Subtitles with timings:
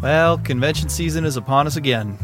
[0.00, 2.16] Well, convention season is upon us again.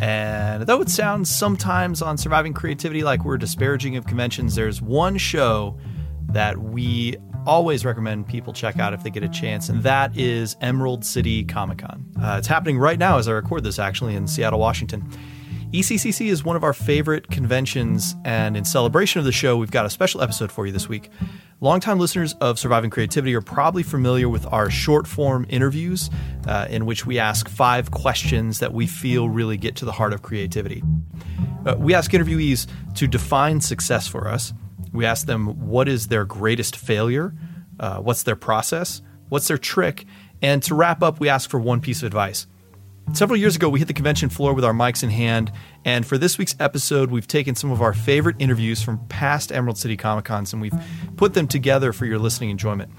[0.00, 5.18] And though it sounds sometimes on Surviving Creativity like we're disparaging of conventions, there's one
[5.18, 5.76] show
[6.28, 10.56] that we always recommend people check out if they get a chance, and that is
[10.62, 12.06] Emerald City Comic Con.
[12.22, 15.06] Uh, it's happening right now as I record this, actually, in Seattle, Washington.
[15.72, 19.84] ECCC is one of our favorite conventions, and in celebration of the show, we've got
[19.84, 21.10] a special episode for you this week.
[21.62, 26.08] Longtime listeners of Surviving Creativity are probably familiar with our short form interviews,
[26.48, 30.14] uh, in which we ask five questions that we feel really get to the heart
[30.14, 30.82] of creativity.
[31.66, 34.54] Uh, we ask interviewees to define success for us.
[34.94, 37.34] We ask them what is their greatest failure,
[37.78, 40.06] uh, what's their process, what's their trick,
[40.40, 42.46] and to wrap up, we ask for one piece of advice.
[43.12, 45.52] Several years ago, we hit the convention floor with our mics in hand,
[45.84, 49.76] and for this week's episode, we've taken some of our favorite interviews from past Emerald
[49.76, 50.74] City Comic Cons and we've
[51.16, 52.90] put them together for your listening enjoyment.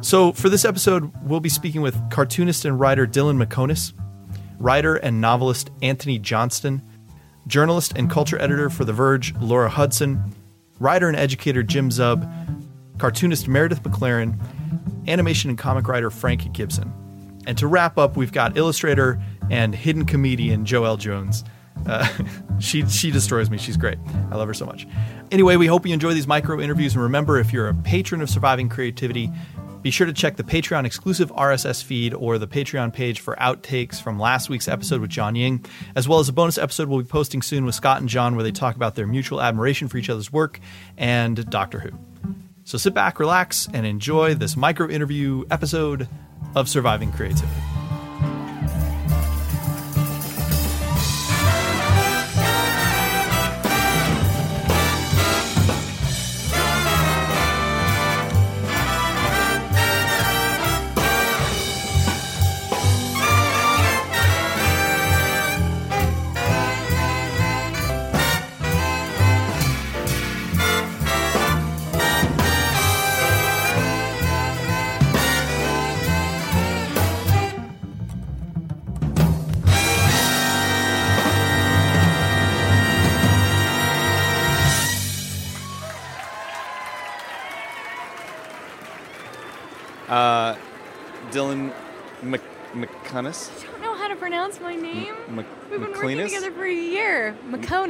[0.00, 3.92] So, for this episode, we'll be speaking with cartoonist and writer Dylan Meconis,
[4.58, 6.82] writer and novelist Antony Johnston,
[7.46, 10.34] journalist and culture editor for The Verge Laura Hudson,
[10.80, 12.28] writer and educator Jim Zub,
[12.98, 14.38] cartoonist Meredith McLaren,
[15.06, 17.03] animation and comic writer Frank Gibson.
[17.46, 21.44] And to wrap up, we've got illustrator and hidden comedian Joelle Jones.
[21.86, 22.08] Uh,
[22.58, 23.58] she she destroys me.
[23.58, 23.98] She's great.
[24.30, 24.86] I love her so much.
[25.30, 26.94] Anyway, we hope you enjoy these micro interviews.
[26.94, 29.30] And remember, if you're a patron of Surviving Creativity,
[29.84, 34.00] be sure to check the Patreon exclusive RSS feed or the Patreon page for outtakes
[34.00, 35.62] from last week's episode with John Ying,
[35.94, 38.42] as well as a bonus episode we'll be posting soon with Scott and John, where
[38.42, 40.58] they talk about their mutual admiration for each other's work
[40.96, 41.90] and Doctor Who.
[42.64, 46.08] So sit back, relax, and enjoy this micro interview episode
[46.54, 47.73] of Surviving Creativity.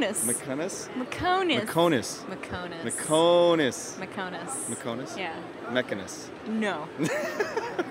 [0.05, 0.87] McConus.
[0.89, 1.65] McCunnis?
[1.65, 2.23] McConus.
[2.25, 2.83] McConus.
[2.83, 2.83] McConus.
[2.83, 3.97] McConus.
[3.97, 4.69] McConus.
[4.69, 5.17] McConus?
[5.17, 5.35] Yeah.
[5.71, 6.29] Mechanus.
[6.47, 6.87] No.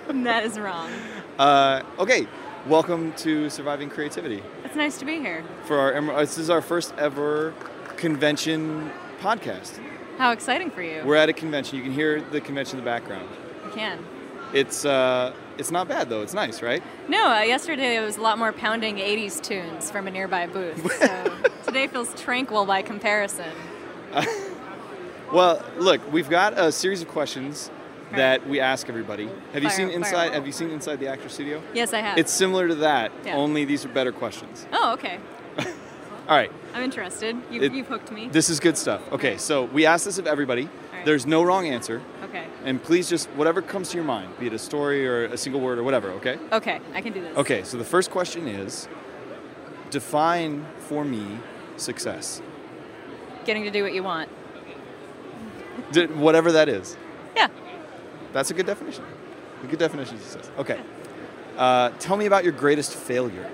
[0.09, 0.93] that is wrong.
[1.41, 2.29] Uh, okay,
[2.69, 4.45] welcome to Surviving Creativity.
[4.65, 5.43] It's nice to be here.
[5.65, 7.53] For our Emer- this is our first ever
[7.97, 9.81] convention podcast.
[10.17, 11.03] How exciting for you.
[11.05, 11.79] We're at a convention.
[11.79, 13.29] You can hear the convention in the background.
[13.67, 13.99] You can.
[14.53, 16.23] It's uh, it's not bad though.
[16.23, 16.83] It's nice, right?
[17.09, 20.81] No, uh, yesterday it was a lot more pounding 80s tunes from a nearby booth.
[21.65, 23.51] So today feels tranquil by comparison.
[25.33, 27.71] Well, look, we've got a series of questions
[28.13, 29.29] that we ask everybody.
[29.53, 30.27] Have you Fire- seen inside?
[30.27, 30.35] away.
[30.35, 31.61] Have you seen inside the actor studio?
[31.73, 32.19] Yes, I have.
[32.19, 33.11] It's similar to that.
[33.25, 33.35] Yeah.
[33.35, 34.65] Only these are better questions.
[34.73, 35.19] Oh, okay.
[36.29, 37.37] All right, I'm interested.
[37.51, 38.29] You, you've hooked me.
[38.29, 39.03] this is good stuff.
[39.13, 40.69] Okay, so we ask this of everybody.
[40.93, 41.05] right.
[41.05, 42.47] There's no wrong answer, okay.
[42.65, 45.61] And please just whatever comes to your mind, be it a story or a single
[45.61, 46.11] word or whatever.
[46.13, 46.39] Okay.
[46.53, 47.37] Okay, I can do this.
[47.37, 47.63] Okay.
[47.63, 48.89] So the first question is,
[49.91, 51.39] define for me
[51.77, 52.43] success.
[53.45, 54.29] Getting to do what you want.
[55.93, 56.97] D- whatever that is.
[57.37, 57.49] Yeah.
[58.33, 59.05] That's a good definition.
[59.63, 60.51] A good definition of success.
[60.59, 60.81] Okay.
[61.57, 63.49] Uh, tell me about your greatest failure.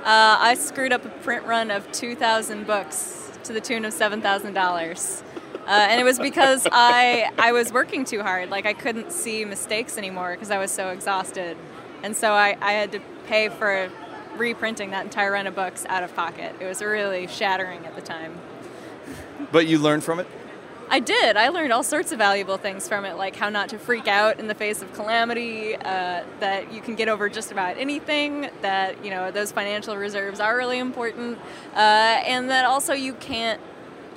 [0.00, 5.22] Uh, I screwed up a print run of 2,000 books to the tune of $7,000.
[5.66, 8.50] Uh, and it was because I, I was working too hard.
[8.50, 11.56] Like, I couldn't see mistakes anymore because I was so exhausted.
[12.02, 13.90] And so I, I had to pay for
[14.36, 16.54] reprinting that entire run of books out of pocket.
[16.60, 18.40] It was really shattering at the time.
[19.52, 20.26] But you learned from it?
[20.92, 21.38] I did.
[21.38, 24.38] I learned all sorts of valuable things from it, like how not to freak out
[24.38, 29.02] in the face of calamity, uh, that you can get over just about anything, that
[29.02, 31.38] you know those financial reserves are really important,
[31.74, 33.58] uh, and that also you can't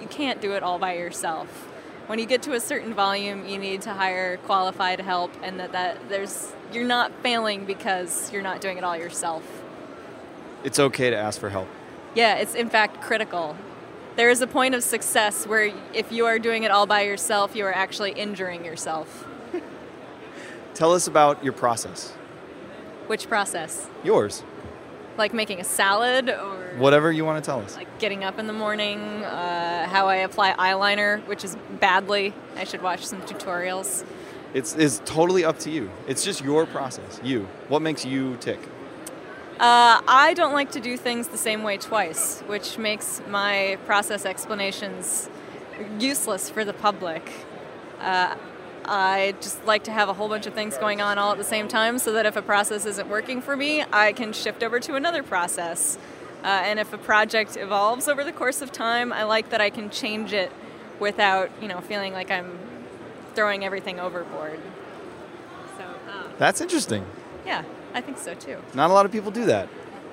[0.01, 1.47] you can't do it all by yourself.
[2.07, 5.71] When you get to a certain volume, you need to hire qualified help, and that,
[5.71, 9.43] that there's you're not failing because you're not doing it all yourself.
[10.63, 11.67] It's okay to ask for help.
[12.13, 13.55] Yeah, it's in fact critical.
[14.15, 17.55] There is a point of success where if you are doing it all by yourself,
[17.55, 19.27] you are actually injuring yourself.
[20.73, 22.11] Tell us about your process.
[23.07, 23.87] Which process?
[24.03, 24.43] Yours.
[25.17, 27.75] Like making a salad or Whatever you want to tell us.
[27.75, 32.33] like getting up in the morning, uh, how I apply eyeliner, which is badly.
[32.57, 34.03] I should watch some tutorials.
[34.53, 35.89] It's is totally up to you.
[36.07, 37.19] It's just your process.
[37.23, 37.47] You.
[37.69, 38.59] What makes you tick?
[39.59, 44.25] Uh, I don't like to do things the same way twice, which makes my process
[44.25, 45.29] explanations
[45.97, 47.31] useless for the public.
[48.01, 48.35] Uh,
[48.87, 51.43] I just like to have a whole bunch of things going on all at the
[51.43, 54.79] same time so that if a process isn't working for me, I can shift over
[54.81, 55.97] to another process.
[56.43, 59.69] Uh, and if a project evolves over the course of time, I like that I
[59.69, 60.51] can change it
[60.99, 62.57] without, you know, feeling like I'm
[63.33, 64.59] throwing everything overboard.
[65.77, 67.05] So, uh, That's interesting.
[67.45, 68.57] yeah, I think so too.
[68.73, 69.67] Not a lot of people do that.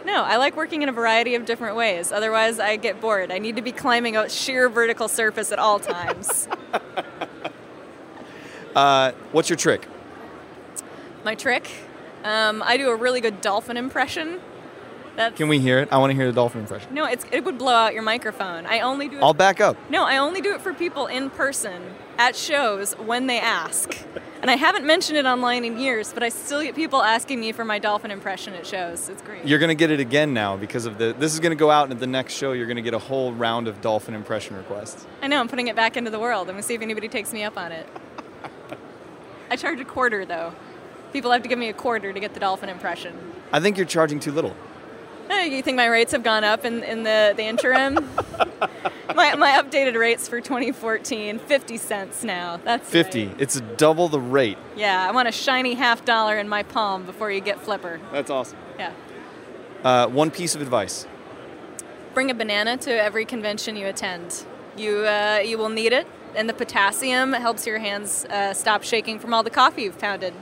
[0.05, 2.11] No, I like working in a variety of different ways.
[2.11, 3.31] Otherwise, I get bored.
[3.31, 6.49] I need to be climbing a sheer vertical surface at all times.
[8.75, 9.87] Uh, what's your trick?
[11.25, 11.71] My trick,
[12.25, 14.41] um, I do a really good dolphin impression.
[15.15, 15.89] That's Can we hear it?
[15.93, 16.95] I want to hear the dolphin impression.
[16.95, 18.65] no, it's, it would blow out your microphone.
[18.65, 19.23] I only do it.
[19.23, 19.77] I'll back up.
[19.91, 21.83] no, I only do it for people in person
[22.17, 23.95] at shows when they ask.
[24.41, 27.53] And I haven't mentioned it online in years, but I still get people asking me
[27.53, 29.09] for my dolphin impression at shows.
[29.11, 29.47] It's great.
[29.47, 31.15] You're gonna get it again now because of the.
[31.17, 33.33] This is gonna go out, and at the next show, you're gonna get a whole
[33.35, 35.07] round of dolphin impression requests.
[35.21, 36.49] I know, I'm putting it back into the world.
[36.49, 37.87] I'm gonna see if anybody takes me up on it.
[39.53, 40.55] I charge a quarter though.
[41.13, 43.15] People have to give me a quarter to get the dolphin impression.
[43.53, 44.57] I think you're charging too little.
[45.29, 47.97] Eh, You think my rates have gone up in, in the, the interim?
[49.15, 52.61] my, my updated rates for 2014, 50 cents now.
[52.65, 53.27] That's Fifty.
[53.27, 53.37] right.
[53.39, 54.57] It's double the rate.
[54.75, 58.01] Yeah, I want a shiny half dollar in my palm before you get flipper.
[58.11, 58.57] That's awesome.
[58.79, 58.93] Yeah.
[59.85, 61.07] Uh, one piece of advice.
[62.15, 64.47] Bring a banana to every convention you attend.
[64.79, 69.19] You, uh, you will need it, and the potassium helps your hands uh, stop shaking
[69.19, 70.35] from all the coffee you've pounded.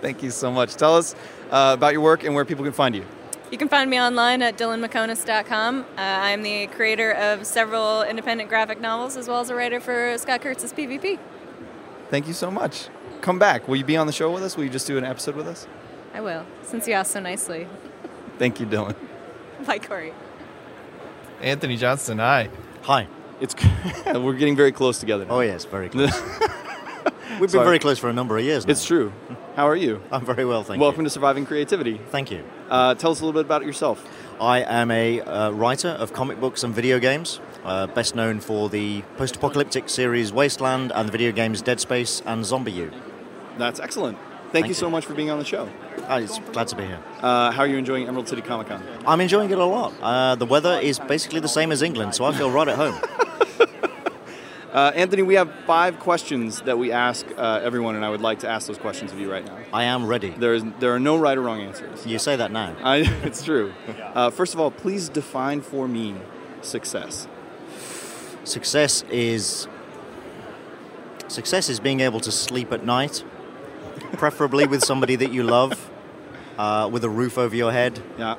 [0.00, 0.74] Thank you so much.
[0.76, 1.14] Tell us
[1.50, 3.04] uh, about your work and where people can find you.
[3.50, 5.80] You can find me online at dylanmeconis.com.
[5.82, 10.18] Uh, I'm the creator of several independent graphic novels as well as a writer for
[10.18, 11.18] Scott Kurtz's PvP.
[12.10, 12.88] Thank you so much.
[13.20, 13.68] Come back.
[13.68, 14.56] Will you be on the show with us?
[14.56, 15.66] Will you just do an episode with us?
[16.12, 17.68] I will, since you asked so nicely.
[18.38, 18.96] Thank you, Dylan.
[19.66, 20.12] Bye, Corey.
[21.40, 22.48] Antony Johnston, hi.
[22.82, 23.06] Hi.
[23.40, 23.54] It's
[24.14, 25.24] we're getting very close together.
[25.24, 25.36] Now.
[25.36, 26.12] Oh yes, very close.
[27.40, 28.72] We've been very close for a number of years now.
[28.72, 29.12] It's true.
[29.56, 30.00] How are you?
[30.10, 30.84] I'm very well, thank Welcome you.
[30.84, 32.00] Welcome to Surviving Creativity.
[32.10, 32.44] Thank you.
[32.70, 34.06] Uh, tell us a little bit about yourself.
[34.40, 38.70] I am a uh, writer of comic books and video games, uh, best known for
[38.70, 42.92] the post-apocalyptic series Wasteland and the video games Dead Space and ZombiU.
[43.58, 44.16] That's excellent.
[44.16, 44.74] Thank, Thank you you.
[44.74, 45.68] so much for being on the show.
[46.08, 47.02] Uh, it's glad to be here.
[47.20, 48.82] Uh, how are you enjoying Emerald City Comic Con?
[49.06, 49.92] I'm enjoying it a lot.
[50.00, 52.94] Uh, the weather is basically the same as England, so I feel right at home.
[54.72, 58.40] Uh, Antony, we have five questions that we ask uh, everyone, and I would like
[58.40, 59.56] to ask those questions of you right now.
[59.72, 60.30] I am ready.
[60.30, 62.04] There is there are no right or wrong answers.
[62.06, 62.74] You say that now.
[62.82, 63.72] I, it's true.
[64.14, 66.16] Uh, first of all, please define for me
[66.62, 67.28] success.
[68.44, 69.68] Success is
[71.28, 73.24] success is being able to sleep at night,
[74.12, 75.90] preferably with somebody that you love,
[76.58, 78.36] uh, with a roof over your head, Yeah.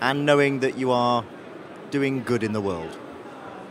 [0.00, 1.24] and knowing that you are
[1.90, 2.96] doing good in the world.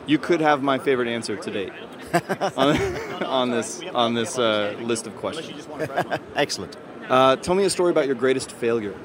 [0.08, 1.74] You could have my favorite answer to date
[2.56, 2.78] on,
[3.24, 5.68] on this on this uh, list of questions.
[6.36, 6.76] Excellent.
[7.10, 8.96] Uh, tell me a story about your greatest failure.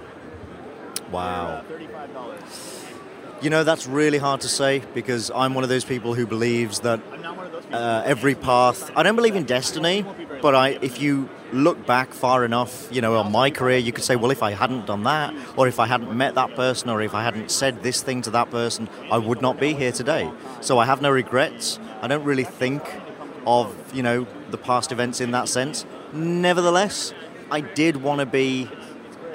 [1.11, 1.65] Wow.
[3.41, 6.81] You know, that's really hard to say because I'm one of those people who believes
[6.81, 7.01] that
[7.73, 8.91] uh, every path.
[8.97, 10.07] I don't believe in destiny,
[10.41, 14.05] but I, if you look back far enough, you know, on my career, you could
[14.05, 17.03] say, well, if I hadn't done that, or if I hadn't met that person, or
[17.03, 20.31] if I hadn't said this thing to that person, I would not be here today.
[20.61, 21.79] So I have no regrets.
[22.01, 22.83] I don't really think
[23.47, 25.85] of, you know, the past events in that sense.
[26.13, 27.13] Nevertheless,
[27.51, 28.69] I did want to be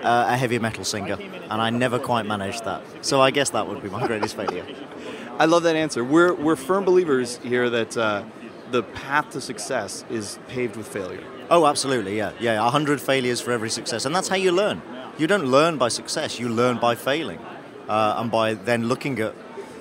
[0.02, 2.84] uh, a heavy metal singer, and I never quite managed that.
[3.02, 4.66] So I guess that would be my greatest failure.
[5.40, 6.04] I love that answer.
[6.04, 8.24] We're we're firm believers here that uh,
[8.72, 11.24] the path to success is paved with failure.
[11.50, 12.66] Oh, absolutely, yeah, yeah.
[12.66, 14.82] A hundred failures for every success, and that's how you learn.
[15.18, 17.40] You don't learn by success; you learn by failing,
[17.88, 19.34] uh, and by then looking at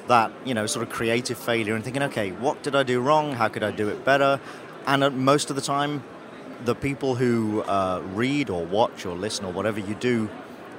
[0.06, 3.32] that, you know, sort of creative failure and thinking, okay, what did I do wrong?
[3.32, 4.40] How could I do it better?
[4.87, 6.04] And uh, most of the time,
[6.64, 10.30] the people who uh, read or watch or listen or whatever you do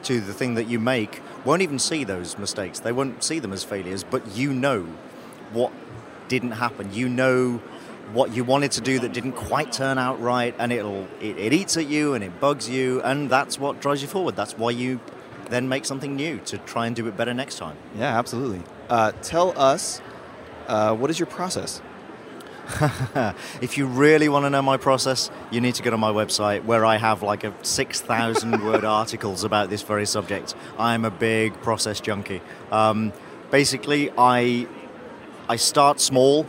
[0.03, 2.79] to the thing that you make won't even see those mistakes.
[2.79, 4.84] They won't see them as failures, but you know
[5.51, 5.74] what
[6.29, 6.94] didn't happen.
[6.94, 7.62] You know
[8.14, 11.54] what you wanted to do that didn't quite turn out right, and it'll it, it
[11.54, 14.36] eats at you and it bugs you, and that's what drives you forward.
[14.36, 15.00] That's why you
[15.50, 17.78] then make something new to try and do it better next time.
[17.98, 18.62] Yeah, absolutely.
[18.90, 20.02] Uh, tell us
[20.68, 21.82] uh, what is your process?
[23.62, 26.66] if you really want to know my process, you need to go to my website
[26.66, 30.54] where I have like a 6,000 word articles about this very subject.
[30.78, 32.42] I'm a big process junkie.
[32.72, 33.14] Um,
[33.52, 34.68] basically, I,
[35.48, 36.46] I start small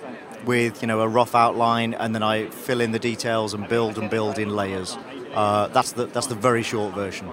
[0.48, 3.98] with you know a rough outline, and then I fill in the details and build
[3.98, 4.96] and build in layers.
[5.34, 7.30] Uh, that's the that's the very short version.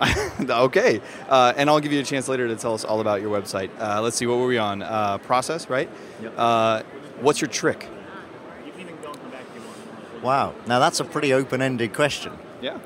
[0.40, 3.30] okay, uh, and I'll give you a chance later to tell us all about your
[3.30, 3.70] website.
[3.78, 4.82] Uh, let's see, what were we on?
[4.82, 5.88] Uh, process, right?
[6.20, 6.34] Yep.
[6.36, 6.82] Uh,
[7.20, 7.88] what's your trick?
[10.20, 10.56] Wow.
[10.66, 12.32] Now that's a pretty open-ended question.
[12.60, 12.78] Yeah.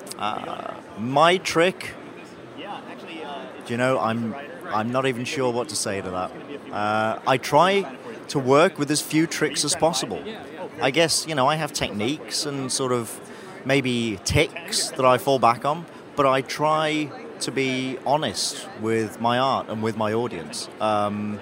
[0.98, 1.94] My trick.
[3.64, 3.98] Do you know?
[3.98, 4.34] I'm
[4.66, 6.30] I'm not even sure what to say to that.
[6.70, 7.86] Uh, I try
[8.32, 10.24] to work with as few tricks as possible.
[10.80, 13.20] I guess you know I have techniques and sort of
[13.66, 15.84] maybe ticks that I fall back on,
[16.16, 17.10] but I try
[17.40, 20.70] to be honest with my art and with my audience.
[20.80, 21.40] Um,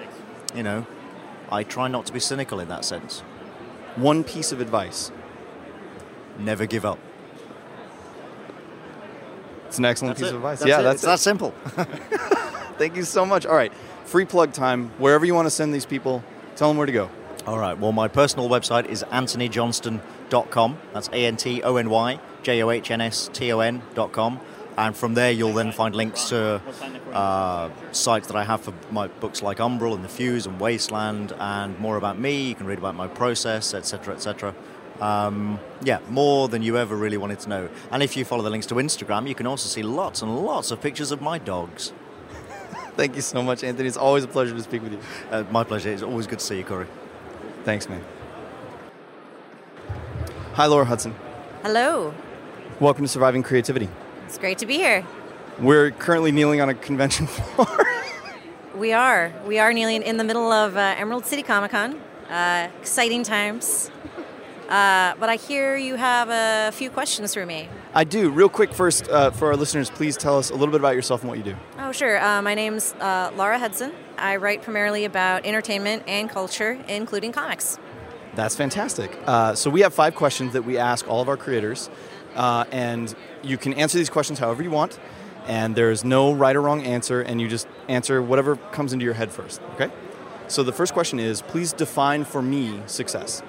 [0.53, 0.85] you know,
[1.49, 3.21] I try not to be cynical in that sense.
[3.95, 5.11] One piece of advice.
[6.37, 6.99] Never give up.
[9.67, 10.35] It's an excellent That's piece it.
[10.35, 10.59] of advice.
[10.59, 10.83] That's yeah, it.
[10.83, 11.07] that's it's it.
[11.07, 11.51] that simple.
[12.77, 13.45] Thank you so much.
[13.45, 14.89] All right, free plug time.
[14.97, 16.21] Wherever you want to send these people,
[16.55, 17.09] tell them where to go.
[17.47, 17.77] All right.
[17.77, 20.77] Well, my personal website is antonyjohnston.com.
[20.93, 24.39] That's A N T O N Y J O H N S T O N.com.
[24.77, 26.61] And from there, you'll then find links to
[27.11, 31.33] uh, sites that I have for my books like Umbral and The Fuse and Wasteland,
[31.39, 32.49] and more about me.
[32.49, 34.55] You can read about my process, etc., etc.
[35.01, 37.69] Um, yeah, more than you ever really wanted to know.
[37.91, 40.71] And if you follow the links to Instagram, you can also see lots and lots
[40.71, 41.91] of pictures of my dogs.
[42.97, 43.87] Thank you so much, Antony.
[43.87, 44.99] It's always a pleasure to speak with you.
[45.31, 45.89] Uh, my pleasure.
[45.89, 46.87] It's always good to see you, Corey.
[47.63, 48.03] Thanks, man.
[50.53, 51.15] Hi, Laura Hudson.
[51.63, 52.13] Hello.
[52.79, 53.87] Welcome to Surviving Creativity.
[54.25, 55.05] It's great to be here.
[55.59, 57.85] We're currently kneeling on a convention floor.
[58.75, 59.31] We are.
[59.45, 62.01] We are kneeling in the middle of uh, Emerald City Comic Con.
[62.29, 63.91] Uh, exciting times.
[64.71, 67.67] Uh, but I hear you have a few questions for me.
[67.93, 68.29] I do.
[68.29, 71.21] Real quick, first, uh, for our listeners, please tell us a little bit about yourself
[71.21, 71.57] and what you do.
[71.77, 72.23] Oh, sure.
[72.23, 73.91] Uh, my name's uh, Laura Hudson.
[74.17, 77.79] I write primarily about entertainment and culture, including comics.
[78.33, 79.19] That's fantastic.
[79.25, 81.89] Uh, so we have five questions that we ask all of our creators,
[82.35, 83.13] uh, and
[83.43, 84.97] you can answer these questions however you want.
[85.47, 89.15] And there's no right or wrong answer, and you just answer whatever comes into your
[89.15, 89.59] head first.
[89.73, 89.91] Okay.
[90.47, 93.43] So the first question is, please define for me success.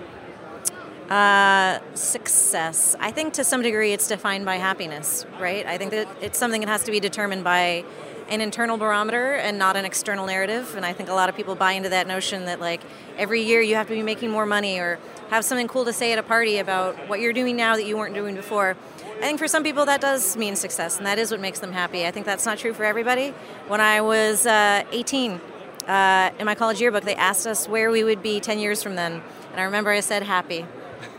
[1.13, 2.97] Uh, success.
[2.99, 5.67] I think to some degree it's defined by happiness, right?
[5.67, 7.85] I think that it's something that has to be determined by
[8.31, 10.75] an internal barometer and not an external narrative.
[10.75, 12.81] And I think a lot of people buy into that notion that like
[13.19, 16.15] every year you have to be making more money or have something cool to say
[16.15, 18.75] at a party about what you're doing now that you weren't doing before.
[19.19, 21.73] I think for some people that does mean success, and that is what makes them
[21.73, 22.07] happy.
[22.07, 23.35] I think that's not true for everybody.
[23.69, 25.43] When I was uh, 18,
[25.87, 28.95] uh, in my college yearbook, they asked us where we would be 10 years from
[28.95, 30.65] then, and I remember I said happy.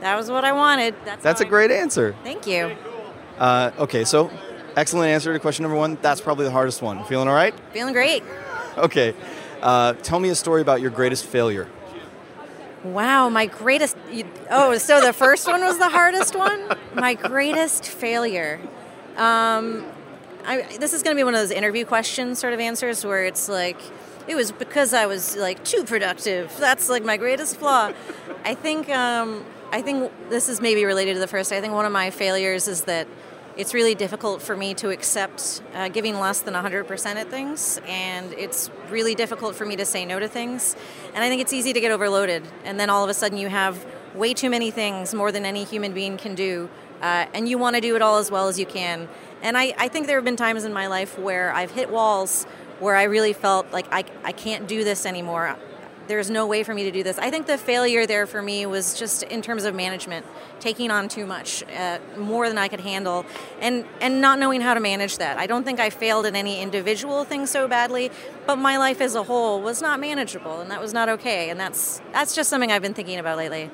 [0.03, 0.95] That was what I wanted.
[1.05, 2.13] That's, That's a I- great answer.
[2.24, 2.75] Thank you.
[3.39, 4.29] Uh, okay, so
[4.75, 5.98] excellent answer to question number one.
[6.01, 7.05] That's probably the hardest one.
[7.05, 7.53] Feeling all right?
[7.72, 8.22] Feeling great.
[8.77, 9.15] Okay.
[9.62, 11.69] Uh, tell me a story about your greatest failure.
[12.83, 13.95] Wow, my greatest.
[14.12, 16.75] You, oh, so the first one was the hardest one?
[16.93, 18.60] My greatest failure.
[19.15, 19.86] Um,
[20.45, 23.24] I, this is going to be one of those interview questions sort of answers where
[23.24, 23.79] it's like,
[24.27, 26.53] it was because I was like too productive.
[26.60, 27.93] That's like my greatest flaw.
[28.43, 31.51] I think um, I think this is maybe related to the first.
[31.51, 33.08] I think one of my failures is that
[33.58, 38.34] it's really difficult for me to accept uh, giving less than 100% at things, and
[38.34, 40.75] it's really difficult for me to say no to things.
[41.15, 43.50] And I think it's easy to get overloaded, and then all of a sudden you
[43.50, 46.70] have way too many things, more than any human being can do,
[47.01, 49.10] uh, and you want to do it all as well as you can.
[49.42, 52.44] And I, I think there have been times in my life where I've hit walls
[52.80, 55.58] where I really felt like I, I can't do this anymore
[56.07, 57.17] there's no way for me to do this.
[57.17, 60.25] I think the failure there for me was just in terms of management,
[60.60, 63.25] taking on too much, uh, more than I could handle,
[63.60, 65.38] and and not knowing how to manage that.
[65.38, 68.12] I don't think I failed in any individual thing so badly,
[68.45, 71.50] but my life as a whole was not manageable, and that was not okay.
[71.50, 73.69] And that's that's just something I've been thinking about lately.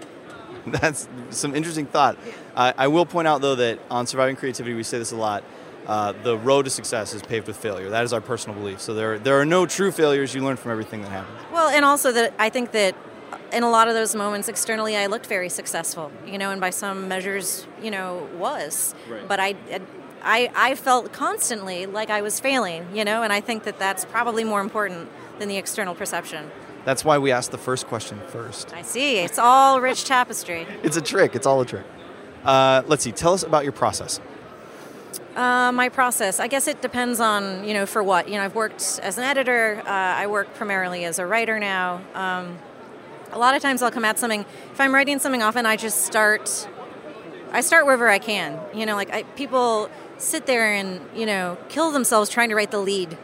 [0.66, 2.18] That's some interesting thought.
[2.56, 5.44] Uh, I will point out, though, that on Surviving Creativity, we say this a lot.
[5.90, 7.90] Uh, the road to success is paved with failure.
[7.90, 8.80] That is our personal belief.
[8.80, 10.36] So there, there are no true failures.
[10.36, 11.40] You learn from everything that happens.
[11.52, 12.96] Well, and also that I think that
[13.52, 16.70] in a lot of those moments externally, I looked very successful, you know, and by
[16.70, 18.94] some measures, you know, was.
[19.10, 19.28] Right.
[19.28, 19.56] But I,
[20.22, 24.06] I, I felt constantly like I was failing, you know, and I think that that's
[24.06, 26.52] probably more important than the external perception.
[26.86, 28.76] That's why we ask the first question first.
[28.76, 29.18] I see.
[29.18, 30.68] It's all rich tapestry.
[30.84, 31.36] It's a trick.
[31.36, 31.86] It's all a trick.
[32.44, 33.12] Uh, let's see.
[33.12, 34.20] Tell us about your process.
[35.40, 38.28] Uh, my process, I guess it depends on, you know, for what.
[38.28, 39.82] You know, I've worked as an editor.
[39.86, 42.02] Uh, I work primarily as a writer now.
[42.14, 42.58] Um,
[43.32, 44.42] a lot of times I'll come at something.
[44.42, 46.68] If I'm writing something, often I just start.
[47.54, 48.60] I start wherever I can.
[48.74, 52.72] You know, like I, people sit there and you know kill themselves trying to write
[52.72, 53.18] the lead.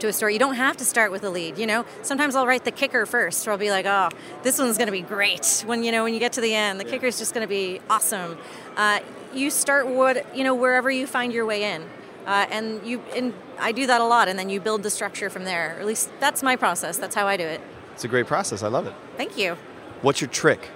[0.00, 0.32] to a story.
[0.32, 1.58] You don't have to start with a lead.
[1.58, 4.08] You know, sometimes I'll write the kicker first, or I'll be like, "Oh,
[4.42, 6.80] this one's going to be great." When you know, when you get to the end,
[6.80, 7.06] the yeah.
[7.06, 8.36] is just going to be awesome.
[8.76, 8.98] Uh,
[9.32, 11.82] you start what you know wherever you find your way in,
[12.26, 15.30] uh, and you and I do that a lot, and then you build the structure
[15.30, 15.76] from there.
[15.76, 16.98] Or at least that's my process.
[16.98, 17.60] That's how I do it.
[17.94, 18.62] It's a great process.
[18.62, 18.94] I love it.
[19.16, 19.56] Thank you.
[20.02, 20.68] What's your trick?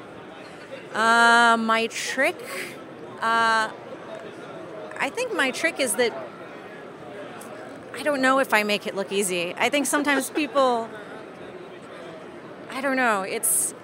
[0.92, 2.36] Uh, my trick.
[3.20, 3.70] Uh,
[5.00, 6.12] I think my trick is that
[7.96, 9.54] I don't know if I make it look easy.
[9.56, 10.88] I think sometimes people,
[12.70, 13.74] I don't know, it's,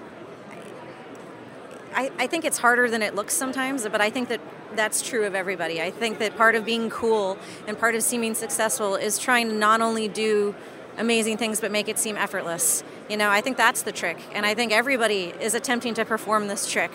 [1.95, 4.41] I, I think it's harder than it looks sometimes, but I think that
[4.77, 5.81] that's true of everybody.
[5.81, 9.55] I think that part of being cool and part of seeming successful is trying to
[9.55, 10.55] not only do
[10.99, 12.85] amazing things but make it seem effortless.
[13.09, 14.19] You know, I think that's the trick.
[14.33, 16.93] And I think everybody is attempting to perform this trick.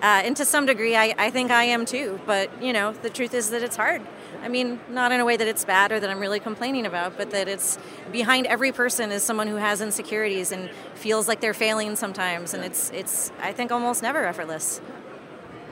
[0.00, 2.20] Uh, and to some degree, I, I think I am too.
[2.24, 4.02] But, you know, the truth is that it's hard.
[4.42, 7.16] I mean, not in a way that it's bad or that I'm really complaining about,
[7.16, 7.78] but that it's
[8.12, 12.64] behind every person is someone who has insecurities and feels like they're failing sometimes, and
[12.64, 14.80] it's it's I think almost never effortless.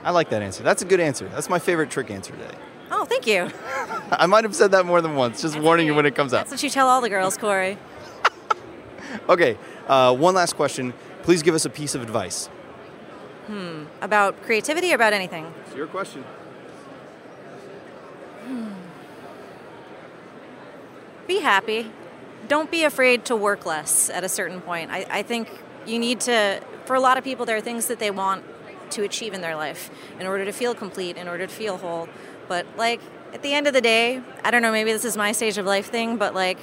[0.07, 0.63] I like that answer.
[0.63, 1.27] That's a good answer.
[1.27, 2.55] That's my favorite trick answer today.
[2.89, 3.51] Oh, thank you.
[4.11, 5.41] I might have said that more than once.
[5.41, 6.45] Just That's warning you when it comes out.
[6.45, 7.77] That's what you tell all the girls, Corey.
[9.29, 10.93] okay, uh, one last question.
[11.23, 12.47] Please give us a piece of advice.
[13.47, 13.83] Hmm.
[14.01, 15.53] About creativity or about anything?
[15.65, 16.23] It's your question.
[18.45, 18.69] Hmm.
[21.27, 21.91] be happy.
[22.47, 24.89] Don't be afraid to work less at a certain point.
[24.89, 25.49] I, I think
[25.85, 28.45] you need to, for a lot of people, there are things that they want
[28.91, 29.89] to achieve in their life
[30.19, 32.07] in order to feel complete, in order to feel whole.
[32.47, 33.01] But, like,
[33.33, 35.65] at the end of the day, I don't know, maybe this is my stage of
[35.65, 36.57] life thing, but, like,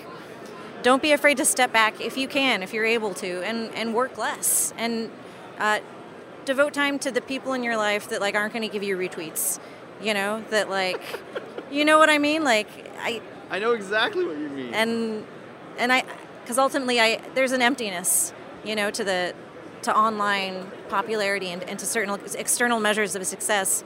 [0.82, 3.94] don't be afraid to step back if you can, if you're able to, and, and
[3.94, 4.72] work less.
[4.76, 5.10] And
[5.58, 5.80] uh,
[6.44, 8.96] devote time to the people in your life that, like, aren't going to give you
[8.96, 9.58] retweets.
[10.02, 11.00] You know, that, like,
[11.70, 12.42] you know what I mean?
[12.42, 14.74] Like, I, I know exactly what you mean.
[14.74, 15.26] And
[15.78, 16.02] and I
[16.42, 18.32] because ultimately I there's an emptiness,
[18.64, 19.34] you know, to the
[19.84, 23.84] to online popularity and, and to certain external measures of success.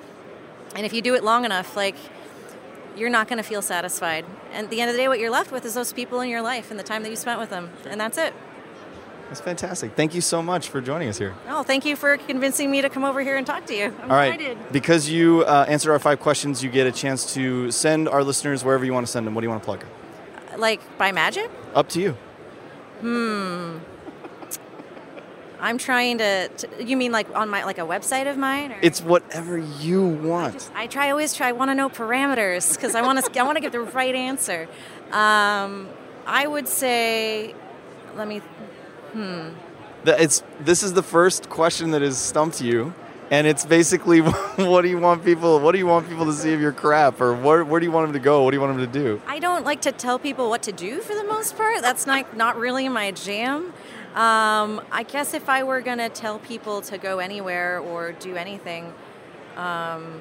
[0.74, 1.96] And if you do it long enough, like
[2.96, 4.24] you're not going to feel satisfied.
[4.52, 6.28] And at the end of the day, what you're left with is those people in
[6.28, 8.34] your life and the time that you spent with them, and that's it.
[9.28, 9.94] That's fantastic.
[9.94, 11.34] Thank you so much for joining us here.
[11.48, 13.94] Oh, thank you for convincing me to come over here and talk to you.
[14.02, 14.40] I'm All right.
[14.40, 14.72] excited.
[14.72, 18.64] Because you uh, answered our five questions, you get a chance to send our listeners
[18.64, 19.34] wherever you want to send them.
[19.34, 19.84] What do you want to plug?
[20.56, 21.50] Like by magic?
[21.74, 22.16] Up to you.
[23.00, 23.78] Hmm.
[25.60, 28.72] I'm trying to, to, You mean like on my like a website of mine?
[28.72, 28.78] Or?
[28.82, 30.54] It's whatever you want.
[30.54, 31.48] I, just, I try always try.
[31.48, 33.40] I want to know parameters because I want to.
[33.40, 34.68] I want to get the right answer.
[35.12, 35.88] Um,
[36.26, 37.54] I would say,
[38.14, 38.42] let me
[39.12, 39.48] Hmm.
[40.04, 42.94] It's this is the first question that has stumped you,
[43.30, 46.52] and it's basically what do you want people what do you want people to see
[46.54, 48.42] of your crap, or where, where do you want them to go?
[48.42, 49.20] What do you want them to do?
[49.26, 51.82] I don't like to tell people what to do for the most part.
[51.82, 53.72] That's not not really my jam.
[54.18, 58.92] Um, I guess if I were gonna tell people to go anywhere or do anything,
[59.56, 60.20] um,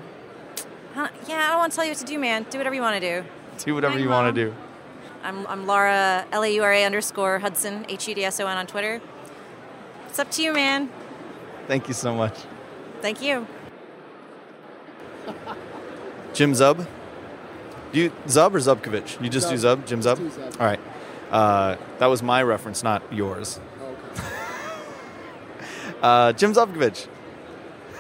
[0.95, 2.45] yeah, I don't want to tell you what to do, man.
[2.51, 3.27] Do whatever you want to do.
[3.65, 4.53] Do whatever you want to do.
[5.23, 8.45] I'm, I'm Laura, L A U R A underscore Hudson, H U D S O
[8.45, 9.01] N on Twitter.
[10.09, 10.91] It's up to you, man.
[11.67, 12.37] Thank you so much.
[13.01, 13.47] Thank you.
[16.33, 16.85] Jim Zub?
[17.91, 19.19] Do you Zub or Zubkavich?
[19.23, 19.49] You just Zub.
[19.49, 19.87] do Zub?
[19.87, 20.17] Jim Zub?
[20.17, 20.59] Zub?
[20.59, 20.79] All right.
[21.31, 23.59] Uh, that was my reference, not yours.
[26.01, 27.07] Uh, Jim Zubkavich.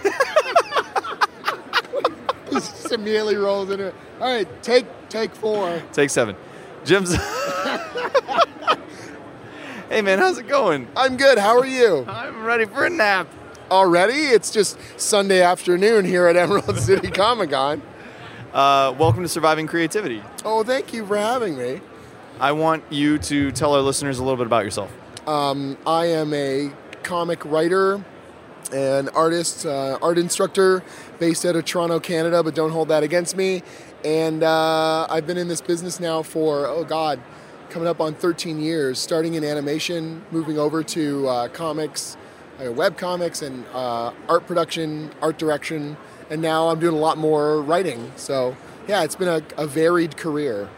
[2.51, 3.95] just immediately rolls into it.
[4.19, 5.81] All right, take take four.
[5.93, 6.35] Take seven.
[6.85, 7.15] Jim's.
[9.89, 10.87] hey man, how's it going?
[10.95, 11.37] I'm good.
[11.37, 12.05] How are you?
[12.07, 13.27] I'm ready for a nap.
[13.69, 14.13] Already?
[14.13, 17.81] It's just Sunday afternoon here at Emerald City Comic Con.
[18.53, 20.23] Uh, welcome to Surviving Creativity.
[20.45, 21.81] Oh, thank you for having me.
[22.39, 24.89] I want you to tell our listeners a little bit about yourself.
[25.27, 26.71] Um, I am a
[27.07, 28.03] comic writer,
[28.73, 30.83] and artist, uh, art instructor
[31.19, 33.63] based out of Toronto, Canada, but don't hold that against me.
[34.03, 37.21] And uh, I've been in this business now for, oh God,
[37.69, 42.17] coming up on 13 years, starting in animation, moving over to uh, comics,
[42.59, 45.95] uh, web comics, and uh, art production, art direction,
[46.29, 48.11] and now I'm doing a lot more writing.
[48.17, 50.69] So, yeah, it's been a, a varied career.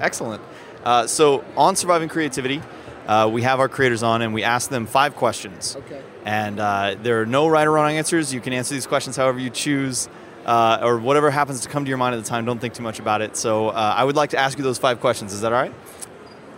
[0.00, 0.42] Excellent.
[0.82, 2.62] Uh, so, on Surviving Creativity,
[3.06, 5.76] uh, we have our creators on and we ask them five questions.
[5.76, 6.02] Okay.
[6.24, 8.32] And uh, there are no right or wrong answers.
[8.32, 10.08] You can answer these questions however you choose
[10.46, 12.44] uh, or whatever happens to come to your mind at the time.
[12.44, 13.36] Don't think too much about it.
[13.36, 15.32] So uh, I would like to ask you those five questions.
[15.32, 15.74] Is that all right?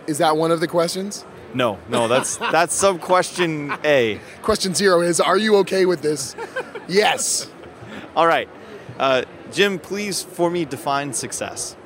[0.07, 1.25] Is that one of the questions?
[1.53, 4.19] No, no, that's that's sub question A.
[4.41, 6.35] Question zero is: Are you okay with this?
[6.87, 7.49] yes.
[8.15, 8.49] All right,
[8.99, 9.79] uh, Jim.
[9.79, 11.76] Please, for me, define success.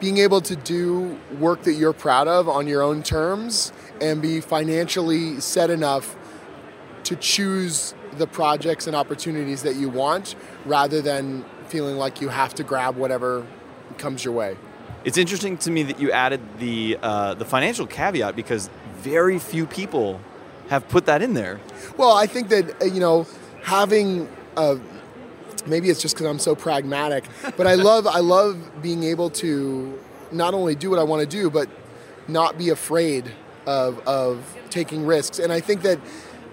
[0.00, 4.40] Being able to do work that you're proud of on your own terms and be
[4.40, 6.16] financially set enough
[7.04, 10.34] to choose the projects and opportunities that you want
[10.64, 13.46] rather than feeling like you have to grab whatever
[13.98, 14.56] comes your way.
[15.04, 19.66] It's interesting to me that you added the uh, the financial caveat because very few
[19.66, 20.20] people
[20.68, 21.60] have put that in there.
[21.96, 23.26] Well, I think that uh, you know
[23.62, 24.78] having a
[25.68, 27.24] maybe it's just because I'm so pragmatic,
[27.56, 29.98] but I love I love being able to
[30.32, 31.68] not only do what I want to do, but
[32.26, 33.30] not be afraid
[33.66, 35.38] of of taking risks.
[35.38, 35.98] And I think that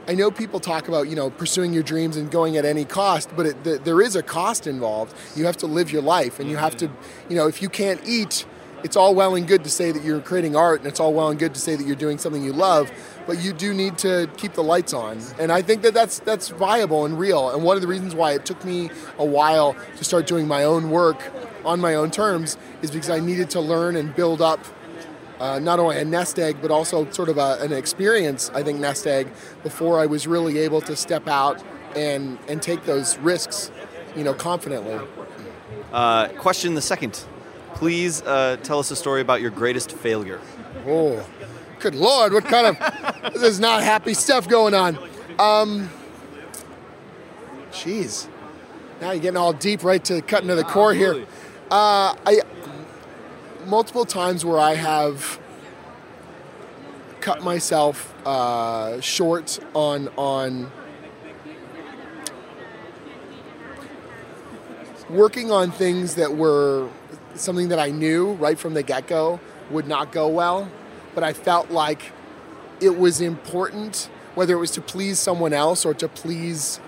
[0.07, 3.29] I know people talk about you know pursuing your dreams and going at any cost,
[3.35, 5.15] but it, the, there is a cost involved.
[5.35, 6.93] You have to live your life, and you have mm-hmm.
[6.95, 8.45] to you know if you can't eat.
[8.85, 11.29] It's all well and good to say that you're creating art, and it's all well
[11.29, 12.91] and good to say that you're doing something you love,
[13.25, 15.17] but you do need to keep the lights on.
[15.39, 17.49] And I think that that's that's viable and real.
[17.49, 20.63] And one of the reasons why it took me a while to start doing my
[20.63, 21.19] own work
[21.65, 24.59] on my own terms is because I needed to learn and build up
[25.39, 28.51] uh, not only a nest egg but also sort of a, an experience.
[28.53, 31.59] I think nest egg before I was really able to step out
[31.95, 33.71] and and take those risks,
[34.15, 34.99] you know, confidently.
[35.91, 37.25] Uh, question the second.
[37.75, 40.39] Please uh, tell us a story about your greatest failure.
[40.87, 41.27] Oh,
[41.79, 42.31] good lord!
[42.31, 44.97] What kind of this is not happy stuff going on?
[45.37, 45.89] Um,
[47.71, 48.27] jeez,
[49.01, 51.25] now you're getting all deep right to cutting to the core here.
[51.69, 52.41] Uh, I
[53.65, 55.37] multiple times where I have
[57.19, 60.71] cut myself uh, short on on
[65.09, 66.89] working on things that were
[67.37, 70.69] something that I knew right from the get go would not go well,
[71.13, 72.11] but I felt like
[72.81, 76.79] it was important, whether it was to please someone else or to please,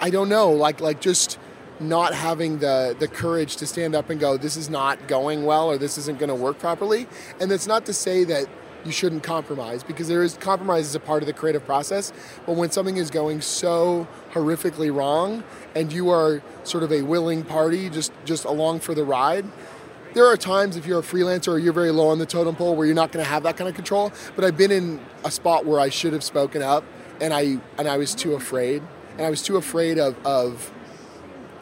[0.00, 1.38] I don't know, like like just
[1.78, 5.68] not having the the courage to stand up and go, this is not going well
[5.68, 7.06] or this isn't going to work properly.
[7.40, 8.46] And that's not to say that
[8.84, 12.12] you shouldn't compromise because there is compromise is a part of the creative process.
[12.46, 17.42] But when something is going so horrifically wrong and you are sort of a willing
[17.44, 19.44] party just just along for the ride,
[20.14, 22.74] there are times if you're a freelancer or you're very low on the totem pole
[22.74, 24.12] where you're not going to have that kind of control.
[24.36, 26.84] But I've been in a spot where I should have spoken up
[27.20, 28.82] and I and I was too afraid.
[29.12, 30.72] And I was too afraid of of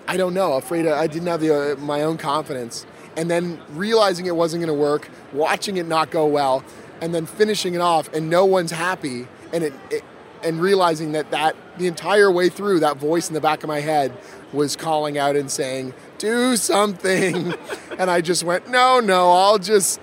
[0.06, 2.86] I don't know, afraid of, I didn't have the, uh, my own confidence.
[3.14, 6.64] And then realizing it wasn't going to work, watching it not go well,
[7.02, 10.02] and then finishing it off, and no one's happy, and it, it
[10.42, 13.80] and realizing that that the entire way through, that voice in the back of my
[13.80, 14.16] head
[14.52, 17.54] was calling out and saying, "Do something,"
[17.98, 20.00] and I just went, "No, no, I'll just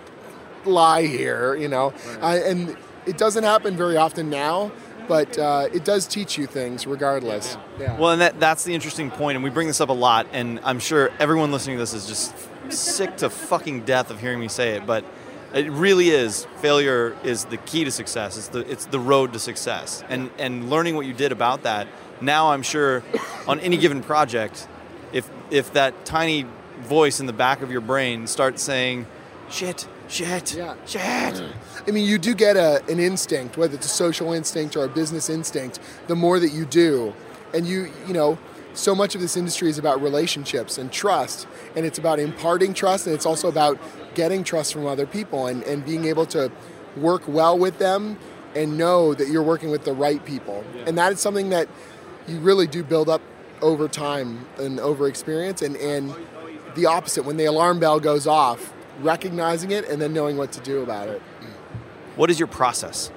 [0.65, 1.93] lie here," you know.
[2.21, 4.71] I, and it doesn't happen very often now,
[5.07, 7.57] but uh, it does teach you things regardless.
[7.79, 7.97] Yeah.
[7.99, 10.59] Well, and that, that's the interesting point, and we bring this up a lot, and
[10.63, 12.33] I'm sure everyone listening to this is just
[12.69, 15.05] sick to fucking death of hearing me say it, but
[15.53, 16.45] it really is.
[16.57, 18.37] Failure is the key to success.
[18.37, 21.87] It's the it's the road to success, and and learning what you did about that.
[22.21, 23.03] Now I'm sure,
[23.47, 24.67] on any given project,
[25.13, 26.45] if if that tiny
[26.81, 29.05] voice in the back of your brain starts saying,
[29.49, 30.75] "Shit, shit, Yeah.
[30.85, 31.41] shit,"
[31.87, 34.89] I mean, you do get a, an instinct, whether it's a social instinct or a
[34.89, 37.13] business instinct, the more that you do.
[37.53, 38.37] And you, you know,
[38.73, 41.47] so much of this industry is about relationships and trust.
[41.75, 43.77] And it's about imparting trust and it's also about
[44.15, 46.51] getting trust from other people and, and being able to
[46.97, 48.17] work well with them
[48.53, 50.63] and know that you're working with the right people.
[50.85, 51.67] And that is something that
[52.27, 53.21] you really do build up
[53.61, 55.61] over time and over experience.
[55.61, 56.13] And, and
[56.75, 60.61] the opposite, when the alarm bell goes off, recognizing it and then knowing what to
[60.61, 61.21] do about it.
[62.15, 63.11] what is your process?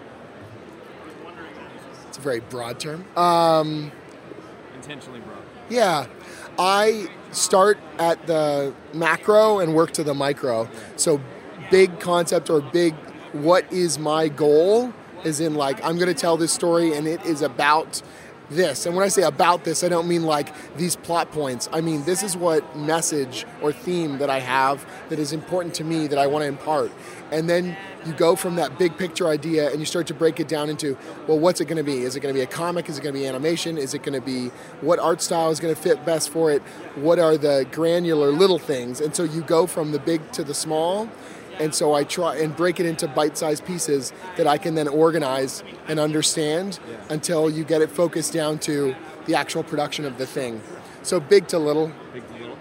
[2.09, 3.05] It's a very broad term.
[3.17, 3.93] Um,
[4.75, 5.39] Intentionally broad.
[5.69, 6.07] yeah,
[6.59, 10.69] I start at the macro and work to the micro.
[10.97, 11.21] So,
[11.71, 12.95] big concept or big,
[13.33, 14.93] what is my goal?
[15.25, 18.03] Is in like, I'm going to tell this story and it is about
[18.51, 18.87] this.
[18.87, 21.69] And when I say about this, I don't mean like these plot points.
[21.73, 25.85] I mean, this is what message or theme that I have that is important to
[25.85, 26.91] me that I want to impart.
[27.31, 30.49] And then you go from that big picture idea and you start to break it
[30.49, 31.99] down into, well, what's it going to be?
[31.99, 32.89] Is it going to be a comic?
[32.89, 33.77] Is it going to be animation?
[33.77, 34.49] Is it going to be
[34.81, 36.63] what art style is going to fit best for it?
[36.95, 39.01] What are the granular little things?
[39.01, 41.09] And so you go from the big to the small.
[41.61, 45.65] And so I try and break it into bite-sized pieces that I can then organize
[45.89, 48.95] and understand until you get it focused down to
[49.27, 50.61] the actual production of the thing.
[51.03, 51.93] So big to little.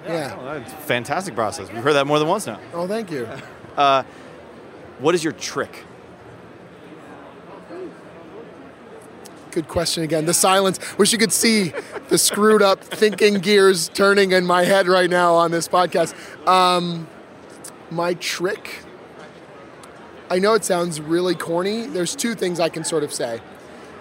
[0.06, 0.38] Yeah.
[0.40, 1.72] Oh, fantastic process.
[1.72, 2.60] We've heard that more than once now.
[2.74, 3.28] Oh, thank you.
[5.00, 5.86] What is your trick?
[9.52, 10.26] Good question again.
[10.26, 10.80] The silence.
[10.98, 11.74] Wish you could see
[12.10, 16.16] the screwed up thinking gears turning in my head right now on this podcast.
[16.48, 17.08] Um,
[17.92, 18.84] my trick.
[20.30, 21.86] I know it sounds really corny.
[21.88, 23.40] There's two things I can sort of say.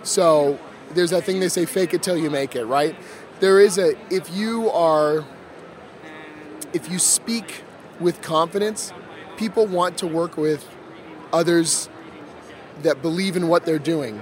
[0.02, 0.58] So
[0.92, 2.96] there's that thing they say, fake it till you make it, right?
[3.40, 5.24] There is a, if you are,
[6.72, 7.62] if you speak
[8.00, 8.92] with confidence,
[9.36, 10.68] people want to work with
[11.32, 11.88] others
[12.82, 14.20] that believe in what they're doing.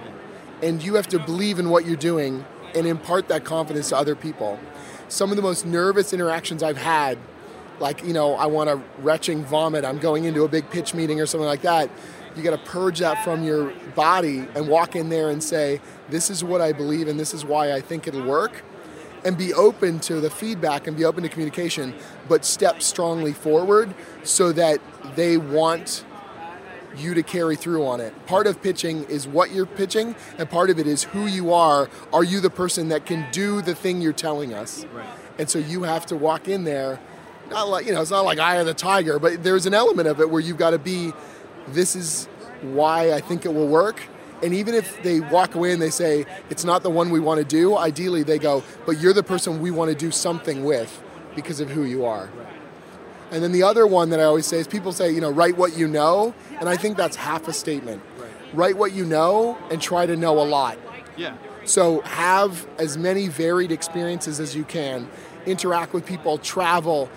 [0.62, 4.14] And you have to believe in what you're doing and impart that confidence to other
[4.14, 4.58] people.
[5.08, 7.18] Some of the most nervous interactions I've had,
[7.80, 11.20] like, you know, I want to retching vomit, I'm going into a big pitch meeting
[11.20, 11.90] or something like that.
[12.36, 16.30] You got to purge that from your body and walk in there and say, This
[16.30, 18.62] is what I believe and this is why I think it'll work.
[19.24, 21.94] And be open to the feedback and be open to communication,
[22.28, 24.80] but step strongly forward so that
[25.14, 26.04] they want
[26.96, 28.26] you to carry through on it.
[28.26, 31.88] Part of pitching is what you're pitching, and part of it is who you are.
[32.12, 34.84] Are you the person that can do the thing you're telling us?
[34.92, 35.06] Right.
[35.38, 37.00] And so you have to walk in there,
[37.54, 40.08] not like, you know, it's not like Eye of the Tiger, but there's an element
[40.08, 41.12] of it where you've got to be,
[41.68, 42.26] this is
[42.62, 44.00] why I think it will work.
[44.42, 47.38] And even if they walk away and they say, it's not the one we want
[47.38, 51.02] to do, ideally they go, but you're the person we want to do something with
[51.34, 52.28] because of who you are.
[53.30, 55.56] And then the other one that I always say is people say, you know, write
[55.56, 58.02] what you know, and I think that's half a statement.
[58.52, 60.78] Write what you know and try to know a lot.
[61.16, 61.36] Yeah.
[61.64, 65.08] So have as many varied experiences as you can.
[65.46, 67.08] Interact with people, travel,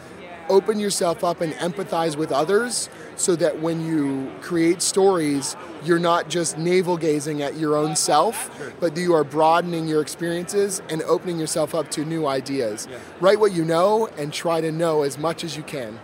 [0.49, 6.29] open yourself up and empathize with others so that when you create stories, you're not
[6.29, 11.39] just navel gazing at your own self, but you are broadening your experiences and opening
[11.39, 12.87] yourself up to new ideas.
[12.89, 12.97] Yeah.
[13.19, 15.99] Write what you know and try to know as much as you can.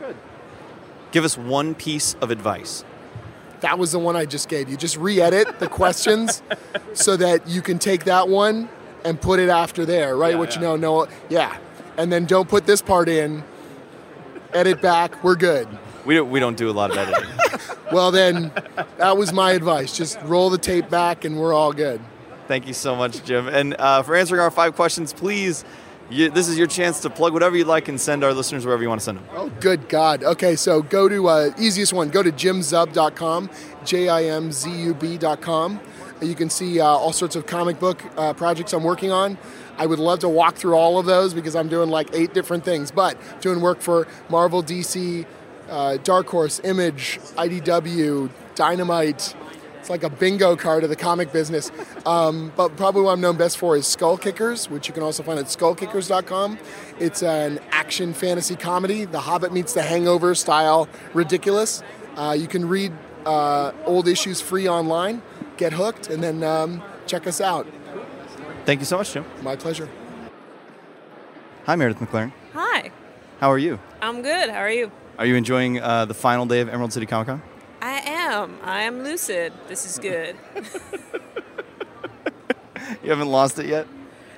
[0.00, 0.16] Good.
[1.12, 2.84] Give us one piece of advice.
[3.60, 4.76] That was the one I just gave you.
[4.76, 6.42] Just re edit the questions
[6.92, 8.68] so that you can take that one
[9.04, 10.16] and put it after there.
[10.16, 10.54] Write Yeah, what yeah.
[10.56, 11.56] you know, know, yeah.
[11.96, 13.44] And then don't put this part in,
[14.54, 15.68] edit back, we're good.
[16.04, 17.30] We don't, we don't do a lot of editing.
[17.92, 18.50] Well, then,
[18.96, 19.96] that was my advice.
[19.96, 22.00] Just roll the tape back and we're all good.
[22.48, 23.46] Thank you so much, Jim.
[23.46, 25.64] And uh, for answering our five questions, please,
[26.10, 28.82] you, this is your chance to plug whatever you'd like and send our listeners wherever
[28.82, 29.26] you want to send them.
[29.32, 30.24] Oh, good God.
[30.24, 33.50] Okay, so go to, uh, easiest one, go to jimzub.com,
[33.84, 35.80] J I M Z U B.com.
[36.20, 39.38] You can see uh, all sorts of comic book uh, projects I'm working on.
[39.76, 42.64] I would love to walk through all of those because I'm doing like eight different
[42.64, 45.26] things, but doing work for Marvel, DC,
[45.68, 49.34] uh, Dark Horse, Image, IDW, Dynamite.
[49.80, 51.70] It's like a bingo card of the comic business.
[52.06, 55.38] Um, but probably what I'm known best for is Skullkickers, which you can also find
[55.38, 56.58] at skullkickers.com.
[56.98, 61.82] It's an action fantasy comedy, The Hobbit meets The Hangover style ridiculous.
[62.16, 62.92] Uh, you can read
[63.26, 65.20] uh, old issues free online,
[65.58, 67.66] get hooked, and then um, check us out.
[68.64, 69.24] Thank you so much, Jim.
[69.42, 69.88] My pleasure.
[71.66, 72.32] Hi, Meredith McLaren.
[72.52, 72.90] Hi,
[73.40, 73.78] How are you?
[74.00, 74.50] I'm good.
[74.50, 74.90] How are you?
[75.18, 77.42] Are you enjoying uh, the final day of Emerald City Comic Con?
[77.82, 78.58] I am.
[78.62, 79.52] I am lucid.
[79.68, 80.36] This is good.
[83.02, 83.86] You haven't lost it yet?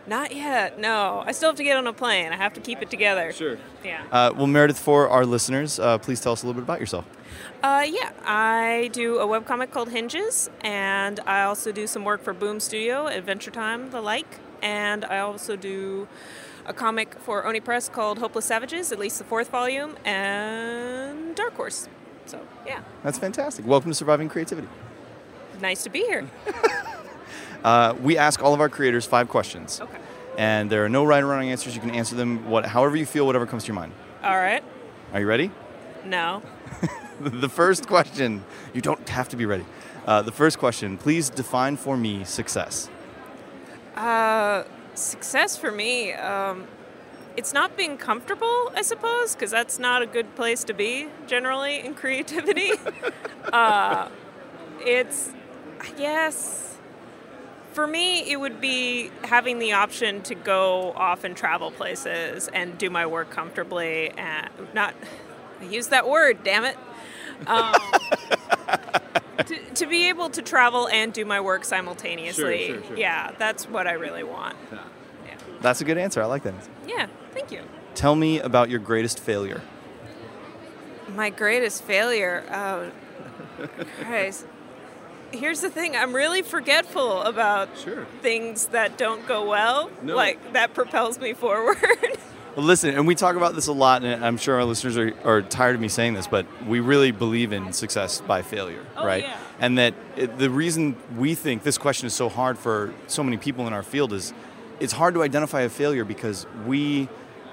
[0.07, 0.79] Not yet.
[0.79, 2.33] No, I still have to get on a plane.
[2.33, 3.33] I have to keep it together.
[3.33, 3.59] Sure.
[3.85, 4.05] Yeah.
[4.13, 7.05] Uh, well, Meredith, for our listeners, uh, please tell us a little bit about yourself.
[7.63, 8.13] Uh, yeah.
[8.25, 13.09] I do a webcomic called Hinges, and I also do some work for Boom Studio,
[13.09, 16.07] Adventure Time, the like, and I also do
[16.67, 21.55] a comic for Oni Press called Hopeless Savages, at least the fourth volume, and Dark
[21.55, 21.89] Horse.
[22.27, 23.67] So yeah, That's fantastic.
[23.67, 24.69] Welcome to Surviving Creativity.
[25.61, 26.29] nice to be here.
[27.65, 29.99] Uh, we ask all of our creators five questions, Okay.
[30.39, 31.75] and there are no right or wrong answers.
[31.75, 33.93] You can answer them what, however you feel, whatever comes to your mind.
[34.23, 34.63] All right.
[35.13, 35.51] Are you ready?
[36.05, 36.43] No.
[37.21, 39.65] the first question, you don't have to be ready.
[40.07, 42.89] Uh, the first question, please define for me success.
[43.97, 44.65] Uh,
[44.95, 46.67] success for me, um,
[47.37, 51.81] it's not being comfortable, I suppose, because that's not a good place to be generally
[51.81, 52.73] in creativity.
[53.53, 54.09] uh,
[54.81, 55.33] it's,
[55.81, 56.76] I guess,
[57.77, 62.79] for me, it would be having the option to go off and travel places and
[62.79, 64.95] do my work comfortably and not,
[65.61, 66.79] I use that word, damn it.
[67.47, 67.75] Um,
[69.45, 72.67] to, to be able to travel and do my work simultaneously.
[72.69, 72.97] Sure, sure, sure.
[72.97, 74.57] Yeah, that's what I really want.
[74.73, 74.79] Yeah.
[75.27, 75.35] Yeah.
[75.61, 76.23] That's a good answer.
[76.23, 76.55] I like that.
[76.55, 76.71] answer.
[76.89, 77.61] Yeah, thank you.
[77.95, 79.61] Tell me about your greatest failure.
[81.15, 82.43] My greatest failure.
[82.51, 82.91] Oh,
[84.01, 84.47] Christ.
[85.33, 85.97] Here's the thing.
[85.97, 88.07] I'm really forgetful about Sure.
[88.23, 89.91] things that don't go well.
[90.03, 90.15] No.
[90.17, 91.77] Like that propels me forward.
[92.57, 95.13] Well, listen, and we talk about this a lot, and I'm sure our listeners are,
[95.27, 99.05] are tired of me saying this, but we really believe in success by failure, Oh,
[99.05, 99.25] right?
[99.25, 99.37] yeah.
[99.61, 103.37] And that it, the reason we think this question is so hard for so many
[103.37, 104.33] people in our field is
[104.81, 107.11] it's hard to identify a failure because we,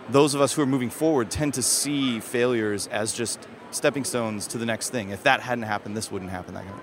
[0.08, 4.48] those of us who are moving forward, tend to see failures as just stepping stones
[4.48, 5.10] to the next thing.
[5.10, 6.54] If that hadn't happened, this wouldn't happen.
[6.54, 6.82] That kind of.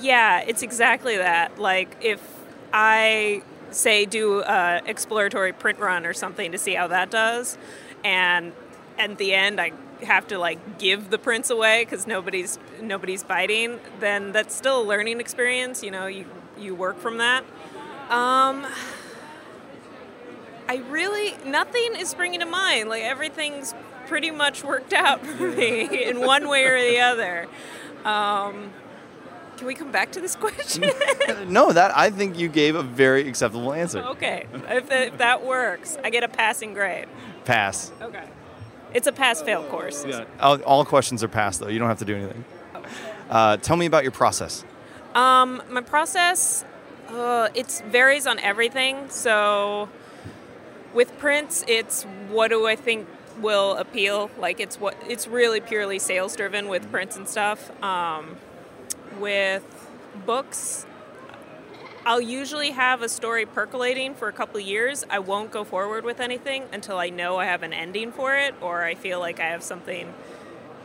[0.00, 1.58] Yeah, it's exactly that.
[1.58, 2.22] Like if
[2.72, 7.58] I say do a exploratory print run or something to see how that does,
[8.04, 8.52] and
[8.98, 13.78] at the end I have to like give the prints away because nobody's nobody's biting,
[14.00, 15.82] then that's still a learning experience.
[15.82, 16.26] You know, you
[16.58, 17.44] you work from that.
[18.08, 18.66] Um,
[20.68, 22.88] I really nothing is springing to mind.
[22.88, 23.74] Like everything's
[24.06, 27.46] pretty much worked out for me in one way or the other.
[28.04, 28.72] Um,
[29.60, 30.90] can we come back to this question?
[31.48, 34.00] no, that I think you gave a very acceptable answer.
[34.00, 37.06] okay, if, if that works, I get a passing grade.
[37.44, 37.92] Pass.
[38.00, 38.24] Okay.
[38.94, 40.04] It's a pass-fail course.
[40.40, 41.68] All, all questions are passed though.
[41.68, 42.44] You don't have to do anything.
[43.28, 44.64] Uh, tell me about your process.
[45.14, 46.64] Um, my process,
[47.08, 49.08] uh, it varies on everything.
[49.10, 49.88] So,
[50.94, 53.06] with prints, it's what do I think
[53.40, 54.30] will appeal?
[54.38, 57.70] Like it's what it's really purely sales driven with prints and stuff.
[57.82, 58.38] Um,
[59.18, 59.64] with
[60.26, 60.86] books,
[62.04, 65.04] I'll usually have a story percolating for a couple years.
[65.10, 68.54] I won't go forward with anything until I know I have an ending for it
[68.60, 70.12] or I feel like I have something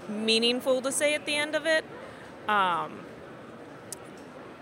[0.10, 1.86] meaningful to say at the end of it.
[2.48, 3.00] Um,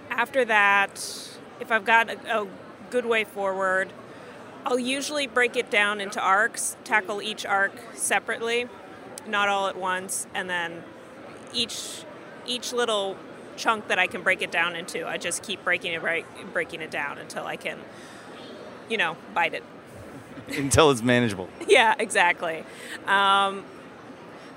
[0.10, 2.48] after that, if I've got a, a
[2.92, 3.92] good way forward,
[4.66, 8.68] I'll usually break it down into arcs, tackle each arc separately,
[9.28, 10.84] not all at once, and then
[11.52, 12.06] each
[12.46, 13.18] each little
[13.58, 16.82] chunk that I can break it down into, I just keep breaking it right, breaking
[16.82, 17.80] it down until I can,
[18.90, 19.64] you know, bite it.
[20.58, 21.48] Until it's manageable.
[21.70, 22.66] yeah, exactly.
[23.08, 23.64] Um,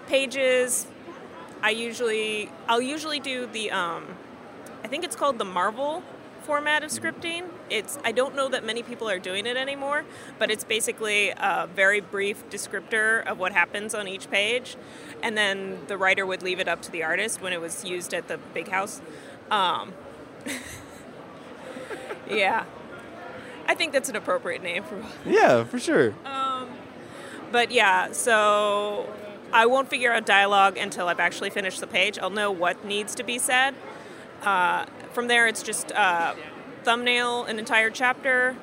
[0.09, 0.87] pages,
[1.63, 4.05] I usually I'll usually do the um,
[4.83, 6.03] I think it's called the Marvel
[6.43, 7.45] format of scripting.
[7.71, 10.05] It's I don't know that many people are doing it anymore,
[10.39, 14.77] but it's basically a very brief descriptor of what happens on each page,
[15.23, 18.15] and then the writer would leave it up to the artist when it was used
[18.15, 19.01] at the big house.
[19.51, 19.93] Um,
[22.31, 22.65] yeah,
[23.67, 25.05] I think that's an appropriate name for.
[25.25, 26.15] Yeah, for sure.
[26.25, 26.69] Um,
[27.51, 29.13] but yeah, so
[29.53, 32.19] I won't figure out dialogue until I've actually finished the page.
[32.19, 33.75] I'll know what needs to be said.
[34.43, 36.35] Uh, from there, it's just uh,
[36.87, 38.57] thumbnail an entire chapter,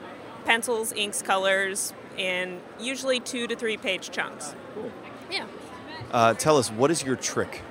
[0.46, 4.56] pencils, inks, colors, in usually two to three page chunks.
[4.74, 4.92] Cool.
[5.30, 5.46] Yeah.
[6.10, 7.62] Uh, tell us, what is your trick?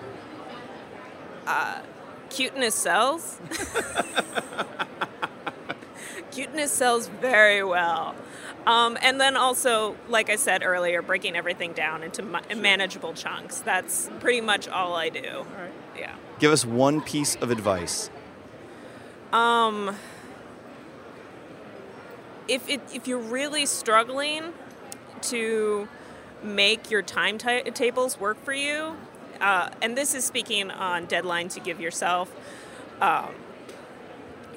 [2.32, 3.38] Cuteness sells.
[6.30, 8.14] Cuteness sells very well.
[8.66, 13.60] Um, and then also, like I said earlier, breaking everything down into ma- manageable chunks.
[13.60, 15.44] That's pretty much all I do.
[15.98, 16.14] Yeah.
[16.38, 18.08] Give us one piece of advice.
[19.32, 19.96] Um,
[22.48, 24.52] if it, if you're really struggling
[25.22, 25.88] to
[26.42, 28.96] make your timetables work for you,
[29.40, 32.34] uh, and this is speaking on deadlines you give yourself,
[33.00, 33.34] um,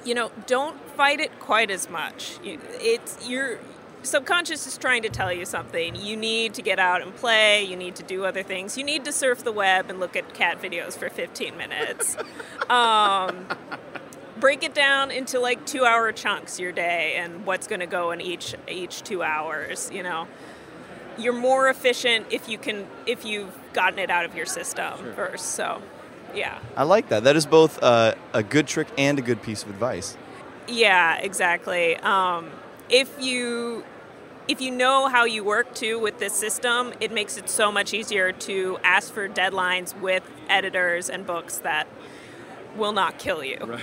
[0.04, 2.38] you know, don't fight it quite as much.
[2.44, 3.58] It's your
[4.06, 5.96] subconscious is trying to tell you something.
[5.96, 7.64] You need to get out and play.
[7.64, 8.78] You need to do other things.
[8.78, 12.16] You need to surf the web and look at cat videos for 15 minutes.
[12.70, 13.46] um,
[14.40, 18.10] break it down into like two hour chunks your day and what's going to go
[18.10, 20.26] in each each two hours you know?
[21.18, 25.52] You're more efficient if you can if you've gotten it out of your system first
[25.52, 25.80] so
[26.34, 26.58] yeah.
[26.76, 27.24] I like that.
[27.24, 30.16] That is both uh, a good trick and a good piece of advice.
[30.68, 31.96] yeah exactly.
[31.96, 32.50] Um,
[32.88, 33.84] if you
[34.48, 37.92] if you know how you work too with this system it makes it so much
[37.92, 41.88] easier to ask for deadlines with editors and books that
[42.76, 43.78] will not kill you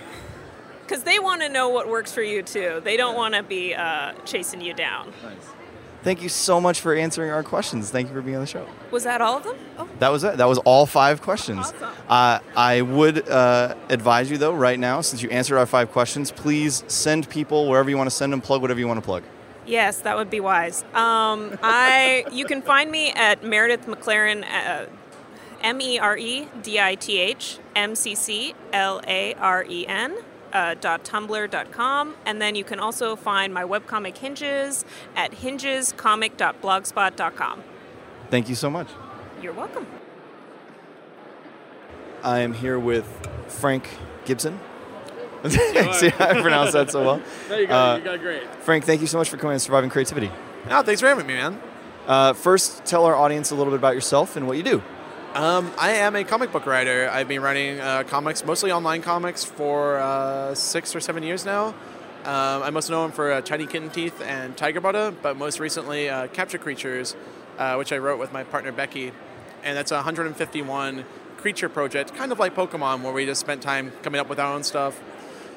[0.86, 3.74] because they want to know what works for you too they don't want to be
[3.74, 5.36] uh, chasing you down Nice.
[6.04, 7.90] Thank you so much for answering our questions.
[7.90, 8.68] Thank you for being on the show.
[8.92, 10.36] was that all of them oh That was it.
[10.36, 11.60] That was all five questions.
[11.60, 11.90] Awesome.
[12.10, 16.30] Uh, I would uh, advise you, though, right now, since you answered our five questions,
[16.30, 19.24] please send people wherever you want to send them, plug whatever you want to plug.
[19.66, 20.84] Yes, that would be wise.
[20.94, 24.88] Um, I you can find me at Meredith McLaren, uh,
[25.62, 29.88] M E R E D I T H M C C L A R E
[29.88, 30.18] N.
[30.54, 34.86] Uh, dot tumblr dot com and then you can also find my webcomic hinges
[35.16, 37.64] at hingescomic.blogspot dot com
[38.30, 38.88] Thank you so much.
[39.42, 39.88] you're welcome
[42.24, 43.06] I am here with
[43.50, 43.90] Frank
[44.26, 44.60] Gibson.
[45.50, 47.22] See how I pronounced that so well?
[47.50, 48.44] No, you got, Uh, you got great.
[48.62, 50.32] Frank, thank you so much for coming on Surviving Creativity.
[50.70, 51.60] No, thanks for having me, man.
[52.08, 54.82] Uh, first, tell our audience a little bit about yourself and what you do.
[55.34, 57.10] Um, I am a comic book writer.
[57.12, 61.70] I've been writing uh, comics, mostly online comics, for uh, six or seven years now.
[62.24, 66.08] Um, I'm most known for uh, Tiny Kitten Teeth and Tiger Butter, but most recently
[66.08, 67.16] uh, Capture Creatures,
[67.58, 69.12] uh, which I wrote with my partner Becky.
[69.64, 71.04] And that's a 151
[71.38, 74.54] creature project, kind of like Pokemon, where we just spent time coming up with our
[74.54, 75.02] own stuff.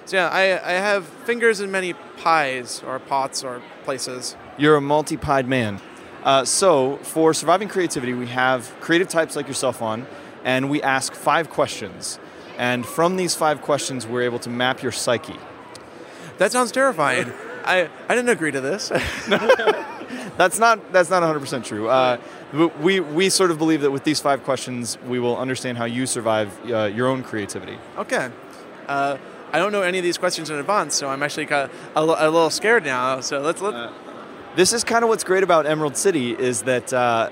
[0.06, 4.36] So yeah, I, I have fingers in many pies or pots or places.
[4.56, 5.82] You're a multi-pied man.
[6.26, 10.06] Uh, so for surviving creativity, we have creative types like yourself on,
[10.44, 12.18] and we ask five questions.
[12.58, 15.36] And from these five questions, we're able to map your psyche.
[16.38, 17.32] That sounds terrifying.
[17.64, 18.88] I, I didn't agree to this.
[20.36, 21.88] That's not that's not 100% true.
[21.88, 22.18] Uh,
[22.82, 26.04] we we sort of believe that with these five questions, we will understand how you
[26.04, 27.78] survive uh, your own creativity.
[27.96, 28.30] okay.
[28.86, 29.16] Uh,
[29.52, 32.26] I don't know any of these questions in advance, so I'm actually kind of a,
[32.26, 33.20] a little scared now.
[33.20, 33.90] So let's let.
[34.56, 37.28] This is kind of what's great about Emerald City is that uh,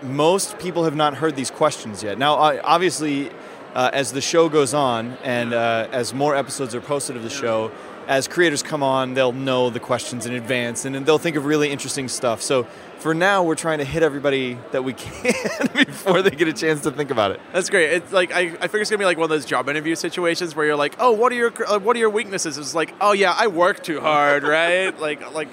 [0.00, 2.18] most people have not heard these questions yet.
[2.18, 3.30] Now, obviously,
[3.74, 7.30] uh, as the show goes on and uh, as more episodes are posted of the
[7.30, 7.72] show,
[8.06, 11.68] as creators come on, they'll know the questions in advance and they'll think of really
[11.68, 12.40] interesting stuff.
[12.40, 16.52] So for now, we're trying to hit everybody that we can before they get a
[16.52, 17.40] chance to think about it.
[17.52, 17.92] That's great.
[17.92, 20.54] It's like I, I figure it's gonna be like one of those job interview situations
[20.54, 21.50] where you're like, oh, what are your
[21.80, 22.56] what are your weaknesses?
[22.56, 24.96] It's like, oh yeah, I work too hard, right?
[25.00, 25.48] like like,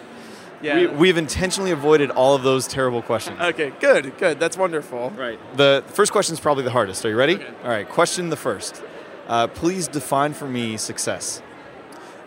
[0.62, 0.76] yeah.
[0.76, 3.40] We, we've intentionally avoided all of those terrible questions.
[3.40, 4.40] okay, good, good.
[4.40, 5.12] That's wonderful.
[5.12, 5.40] Right.
[5.58, 7.06] The first question is probably the hardest.
[7.06, 7.36] Are you ready?
[7.36, 7.48] Okay.
[7.64, 7.88] All right.
[7.88, 8.84] Question the first.
[9.28, 11.42] Uh, please define for me success.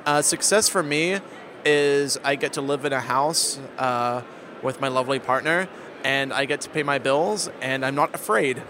[0.06, 1.20] Uh, success for me
[1.64, 4.22] is I get to live in a house uh,
[4.62, 5.68] with my lovely partner,
[6.04, 8.62] and I get to pay my bills, and I'm not afraid.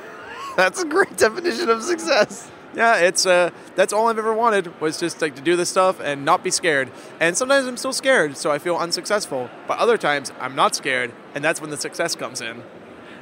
[0.56, 2.50] That's a great definition of success.
[2.74, 6.00] Yeah, it's uh, that's all I've ever wanted was just like to do this stuff
[6.00, 6.90] and not be scared.
[7.18, 9.50] And sometimes I'm still scared, so I feel unsuccessful.
[9.66, 12.62] But other times I'm not scared, and that's when the success comes in.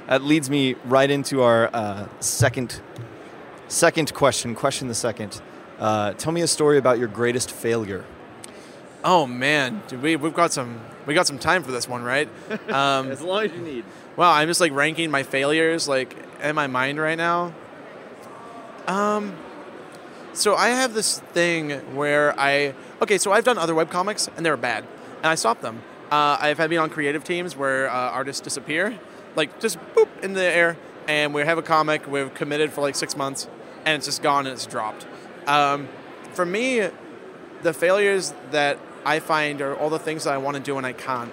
[0.07, 2.81] That leads me right into our uh, second
[3.69, 4.55] second question.
[4.55, 5.41] Question the second.
[5.79, 8.05] Uh, tell me a story about your greatest failure.
[9.05, 12.29] Oh man, dude, we we've got some we got some time for this one, right?
[12.69, 13.85] Um, as long as you need.
[14.17, 17.55] Well, I'm just like ranking my failures like in my mind right now.
[18.89, 19.37] Um,
[20.33, 24.51] so I have this thing where I okay, so I've done other webcomics and they
[24.51, 24.85] were bad,
[25.19, 25.83] and I stopped them.
[26.11, 28.99] Uh, I've had been on creative teams where uh, artists disappear,
[29.37, 32.97] like just boop in the air, and we have a comic we've committed for like
[32.97, 33.47] six months,
[33.85, 35.07] and it's just gone and it's dropped.
[35.47, 35.89] Um,
[36.33, 36.89] for me,
[37.63, 40.87] the failures that I find are all the things that I want to do and
[40.87, 41.33] I can't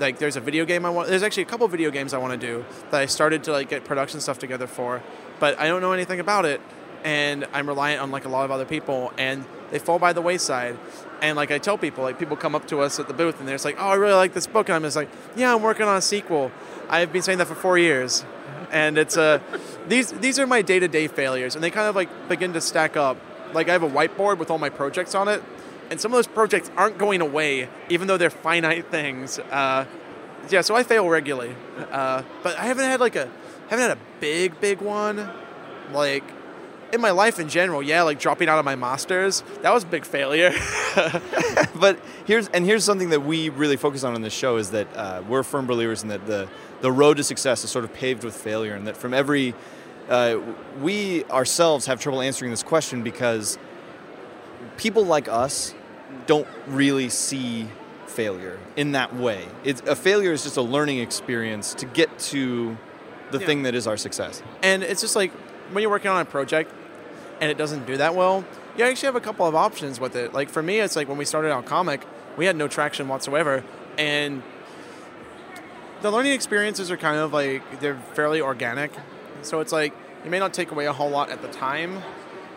[0.00, 1.08] like there's a video game I want.
[1.08, 3.68] There's actually a couple video games I want to do that I started to like
[3.68, 5.02] get production stuff together for,
[5.38, 6.60] but I don't know anything about it,
[7.04, 10.22] and I'm reliant on like a lot of other people, and they fall by the
[10.22, 10.78] wayside.
[11.22, 13.48] And like I tell people, like people come up to us at the booth and
[13.48, 15.62] they're just like, "Oh, I really like this book," and I'm just like, "Yeah, I'm
[15.62, 16.52] working on a sequel.
[16.88, 18.24] I've been saying that for four years."
[18.70, 19.40] And it's uh,
[19.88, 22.60] these these are my day to day failures, and they kind of like begin to
[22.60, 23.16] stack up.
[23.54, 25.42] Like I have a whiteboard with all my projects on it,
[25.90, 29.38] and some of those projects aren't going away, even though they're finite things.
[29.38, 29.86] Uh,
[30.50, 31.54] yeah, so I fail regularly,
[31.90, 33.30] uh, but I haven't had like a
[33.68, 35.30] haven't had a big big one,
[35.92, 36.24] like
[36.92, 37.82] in my life in general.
[37.82, 40.52] Yeah, like dropping out of my masters, that was a big failure.
[41.74, 44.88] but here's and here's something that we really focus on in this show is that
[44.96, 46.48] uh, we're firm believers in that the
[46.80, 49.54] the road to success is sort of paved with failure, and that from every
[50.08, 50.38] uh,
[50.80, 53.58] we ourselves have trouble answering this question because
[54.76, 55.74] people like us
[56.26, 57.68] don't really see
[58.06, 59.46] failure in that way.
[59.64, 62.76] It's, a failure is just a learning experience to get to
[63.30, 63.46] the Yeah.
[63.46, 64.42] thing that is our success.
[64.62, 65.32] and it's just like
[65.72, 66.72] when you're working on a project
[67.40, 68.44] and it doesn't do that well,
[68.76, 70.32] you actually have a couple of options with it.
[70.32, 72.02] Like for me, it's like when we started out comic,
[72.36, 73.64] we had no traction whatsoever,
[73.98, 74.42] and
[76.02, 78.92] the learning experiences are kind of like they're fairly organic.
[79.42, 79.92] So it's like
[80.24, 82.02] you may not take away a whole lot at the time,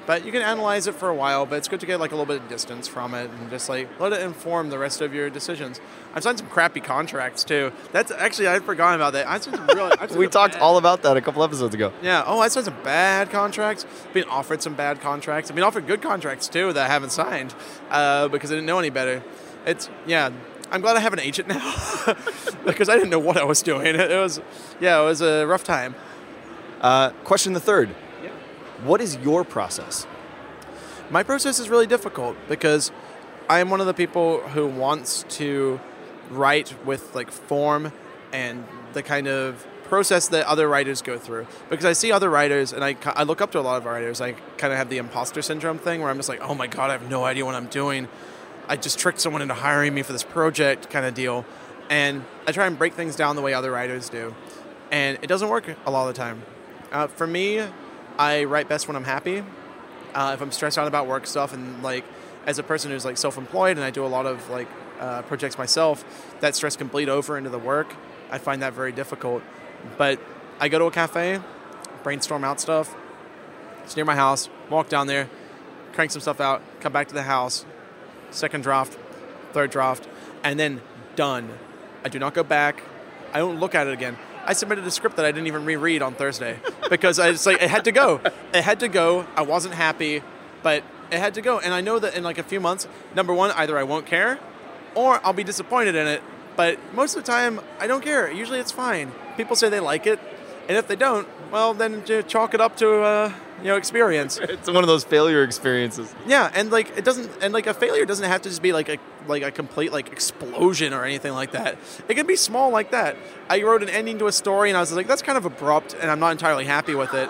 [0.09, 1.45] but you can analyze it for a while.
[1.45, 3.69] But it's good to get like a little bit of distance from it and just
[3.69, 5.79] like let it inform the rest of your decisions.
[6.15, 7.71] I've signed some crappy contracts too.
[7.91, 9.27] That's actually I'd forgotten about that.
[9.27, 9.91] I signed some really.
[9.99, 11.93] I've signed We talked bad- all about that a couple episodes ago.
[12.01, 12.23] yeah.
[12.25, 13.85] Oh, I signed some bad contracts.
[14.11, 15.51] Been offered some bad contracts.
[15.51, 17.53] I've been offered good contracts too that I haven't signed
[17.91, 19.21] uh, because I didn't know any better.
[19.67, 20.31] It's yeah.
[20.71, 22.15] I'm glad I have an agent now
[22.65, 23.85] because I didn't know what I was doing.
[23.95, 24.41] It, was
[24.81, 24.99] yeah.
[25.03, 25.93] It was a rough time.
[26.81, 27.93] Uh, question the third.
[28.83, 30.07] What is your process?
[31.09, 32.91] My process is really difficult because
[33.49, 35.79] I am one of the people who wants to
[36.29, 37.91] write with like form
[38.31, 38.63] and
[38.93, 41.47] the kind of process that other writers go through.
[41.69, 44.21] Because I see other writers and I, I look up to a lot of writers.
[44.21, 46.89] I kind of have the imposter syndrome thing where I'm just like, oh my God,
[46.89, 48.07] I have no idea what I'm doing.
[48.67, 51.43] I just tricked someone into hiring me for this project kind of deal.
[51.89, 54.35] And I try and break things down the way other writers do.
[54.91, 56.43] And it doesn't work a lot of the time.
[56.91, 57.65] Uh, for me,
[58.19, 59.43] I write best when I'm happy
[60.13, 62.03] uh, if I'm stressed out about work stuff and like
[62.45, 64.67] as a person who's like self-employed and I do a lot of like
[64.99, 66.03] uh, projects myself,
[66.41, 67.93] that stress can bleed over into the work.
[68.31, 69.43] I find that very difficult.
[69.97, 70.19] But
[70.59, 71.39] I go to a cafe,
[72.03, 72.95] brainstorm out stuff.
[73.83, 74.49] It's near my house.
[74.69, 75.29] Walk down there,
[75.93, 77.65] crank some stuff out, come back to the house,
[78.31, 78.97] second draft,
[79.53, 80.07] third draft,
[80.43, 80.81] and then
[81.15, 81.49] done.
[82.03, 82.83] I do not go back.
[83.33, 84.17] I don't look at it again.
[84.45, 86.59] I submitted a script that I didn't even reread on Thursday
[86.89, 88.21] because I like it had to go.
[88.53, 89.25] It had to go.
[89.35, 90.23] I wasn't happy,
[90.63, 91.59] but it had to go.
[91.59, 94.39] And I know that in like a few months, number one, either I won't care,
[94.95, 96.21] or I'll be disappointed in it.
[96.55, 98.29] But most of the time, I don't care.
[98.31, 99.11] Usually, it's fine.
[99.37, 100.19] People say they like it,
[100.67, 104.39] and if they don't, well, then chalk it up to uh, you know experience.
[104.49, 106.13] It's one of those failure experiences.
[106.27, 108.89] Yeah, and like it doesn't, and like a failure doesn't have to just be like
[108.89, 108.97] a
[109.27, 111.77] like a complete like explosion or anything like that.
[112.07, 113.15] It can be small like that.
[113.49, 115.95] I wrote an ending to a story, and I was like, that's kind of abrupt,
[115.99, 117.29] and I'm not entirely happy with it.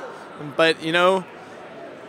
[0.55, 1.25] But you know,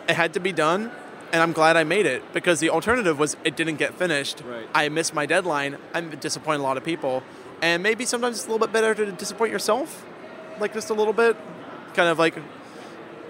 [0.08, 0.90] it had to be done,
[1.32, 4.42] and I'm glad I made it because the alternative was it didn't get finished.
[4.46, 4.68] Right.
[4.74, 5.76] I missed my deadline.
[5.92, 7.22] I'm disappointing a lot of people,
[7.60, 10.06] and maybe sometimes it's a little bit better to disappoint yourself,
[10.60, 11.36] like just a little bit,
[11.94, 12.36] kind of like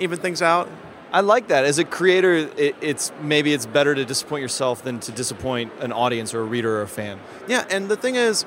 [0.01, 0.69] even things out.
[1.13, 1.65] I like that.
[1.65, 5.93] As a creator, it, it's maybe it's better to disappoint yourself than to disappoint an
[5.93, 7.19] audience or a reader or a fan.
[7.49, 8.45] Yeah, and the thing is,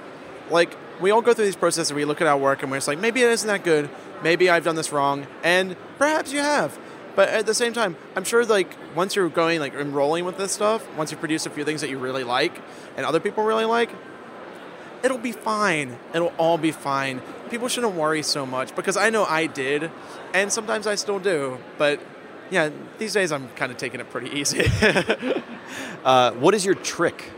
[0.49, 1.93] like, we all go through these processes.
[1.93, 3.89] We look at our work and we're just like, maybe it isn't that good.
[4.23, 6.77] Maybe I've done this wrong, and perhaps you have.
[7.15, 10.51] But at the same time, I'm sure like once you're going like enrolling with this
[10.51, 12.59] stuff, once you produce a few things that you really like
[12.97, 13.91] and other people really like,
[15.03, 15.97] it'll be fine.
[16.13, 17.21] It'll all be fine.
[17.53, 19.91] People shouldn't worry so much because I know I did,
[20.33, 21.59] and sometimes I still do.
[21.77, 21.99] But
[22.49, 24.65] yeah, these days I'm kind of taking it pretty easy.
[26.03, 27.31] Uh, what is your trick?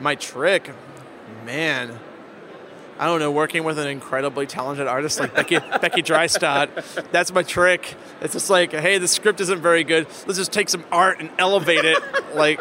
[0.00, 0.70] My trick,
[1.44, 1.98] man.
[2.98, 7.10] I don't know, working with an incredibly talented artist like Becky Becky Dreistadt.
[7.12, 7.94] That's my trick.
[8.22, 10.06] It's just like, hey, the script isn't very good.
[10.26, 12.02] Let's just take some art and elevate it.
[12.34, 12.58] like,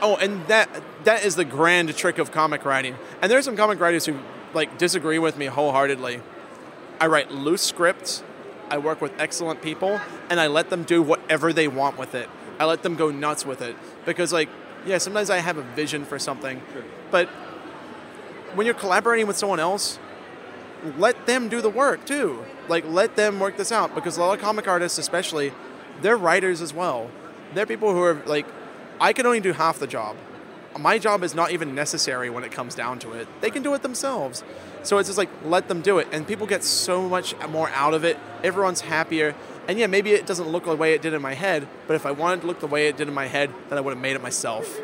[0.00, 0.70] oh, and that
[1.04, 2.96] that is the grand trick of comic writing.
[3.20, 4.18] And there's some comic writers who
[4.54, 6.20] like disagree with me wholeheartedly.
[7.00, 8.22] I write loose scripts.
[8.70, 10.00] I work with excellent people,
[10.30, 12.28] and I let them do whatever they want with it.
[12.58, 13.76] I let them go nuts with it
[14.06, 14.48] because, like,
[14.86, 16.62] yeah, sometimes I have a vision for something,
[17.10, 17.28] but
[18.54, 19.98] when you're collaborating with someone else,
[20.98, 22.44] let them do the work too.
[22.68, 25.52] Like, let them work this out because a lot of comic artists, especially,
[26.00, 27.10] they're writers as well.
[27.54, 28.46] They're people who are like,
[29.00, 30.16] I can only do half the job.
[30.78, 33.28] My job is not even necessary when it comes down to it.
[33.40, 34.42] They can do it themselves.
[34.82, 36.08] So it's just like, let them do it.
[36.12, 38.18] And people get so much more out of it.
[38.42, 39.34] Everyone's happier.
[39.66, 42.04] And yeah, maybe it doesn't look the way it did in my head, but if
[42.04, 44.02] I wanted to look the way it did in my head, then I would have
[44.02, 44.78] made it myself.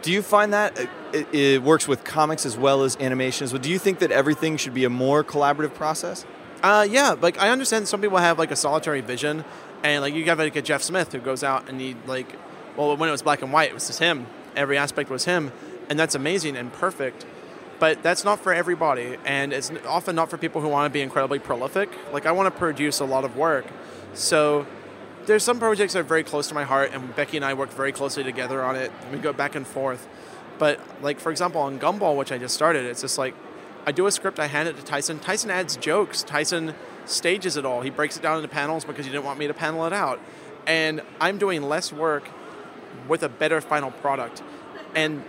[0.00, 3.52] Do you find that uh, it, it works with comics as well as animations?
[3.52, 6.24] Do you think that everything should be a more collaborative process?
[6.62, 9.44] Uh, yeah, like I understand some people have like a solitary vision,
[9.82, 12.26] and like you have like a Jeff Smith who goes out and he like,
[12.76, 14.26] well, when it was black and white, it was just him.
[14.56, 15.52] Every aspect was him,
[15.88, 17.26] and that's amazing and perfect.
[17.78, 21.00] But that's not for everybody, and it's often not for people who want to be
[21.00, 21.90] incredibly prolific.
[22.12, 23.66] Like I want to produce a lot of work,
[24.14, 24.66] so
[25.26, 27.70] there's some projects that are very close to my heart, and Becky and I work
[27.70, 28.92] very closely together on it.
[29.12, 30.08] We go back and forth.
[30.58, 33.34] But like for example, on Gumball, which I just started, it's just like
[33.84, 35.18] I do a script, I hand it to Tyson.
[35.18, 36.22] Tyson adds jokes.
[36.22, 36.74] Tyson
[37.04, 37.80] stages it all.
[37.80, 40.20] He breaks it down into panels because he didn't want me to panel it out.
[40.66, 42.28] And I'm doing less work
[43.08, 44.42] with a better final product.
[44.94, 45.24] And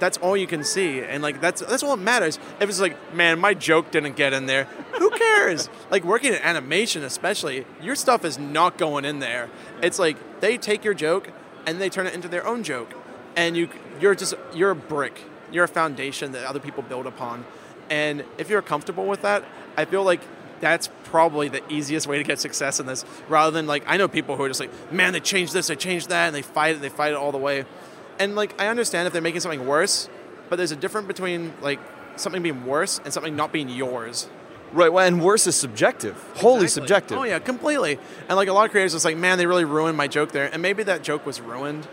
[0.00, 1.00] that's all you can see.
[1.00, 2.38] And like that's that's all that matters.
[2.58, 4.64] If it's like, man, my joke didn't get in there,
[4.98, 5.68] who cares?
[5.90, 9.50] like working in animation especially, your stuff is not going in there.
[9.82, 11.30] It's like they take your joke
[11.66, 12.92] and they turn it into their own joke.
[13.36, 13.68] And you
[14.00, 15.20] you're just you're a brick.
[15.52, 17.44] You're a foundation that other people build upon.
[17.90, 19.44] And if you're comfortable with that,
[19.76, 20.20] I feel like
[20.60, 24.08] that's probably the easiest way to get success in this rather than like I know
[24.08, 26.76] people who are just like, man, they changed this, they changed that, and they fight
[26.76, 27.64] it, they fight it all the way.
[28.18, 30.08] And like I understand if they're making something worse,
[30.48, 31.80] but there's a difference between like
[32.16, 34.28] something being worse and something not being yours.
[34.72, 36.68] Right, well, and worse is subjective, wholly Exactly.
[36.68, 37.18] subjective.
[37.18, 37.98] Oh yeah, completely.
[38.28, 40.48] And like a lot of creators, it's like, man, they really ruined my joke there,
[40.52, 41.88] and maybe that joke was ruined,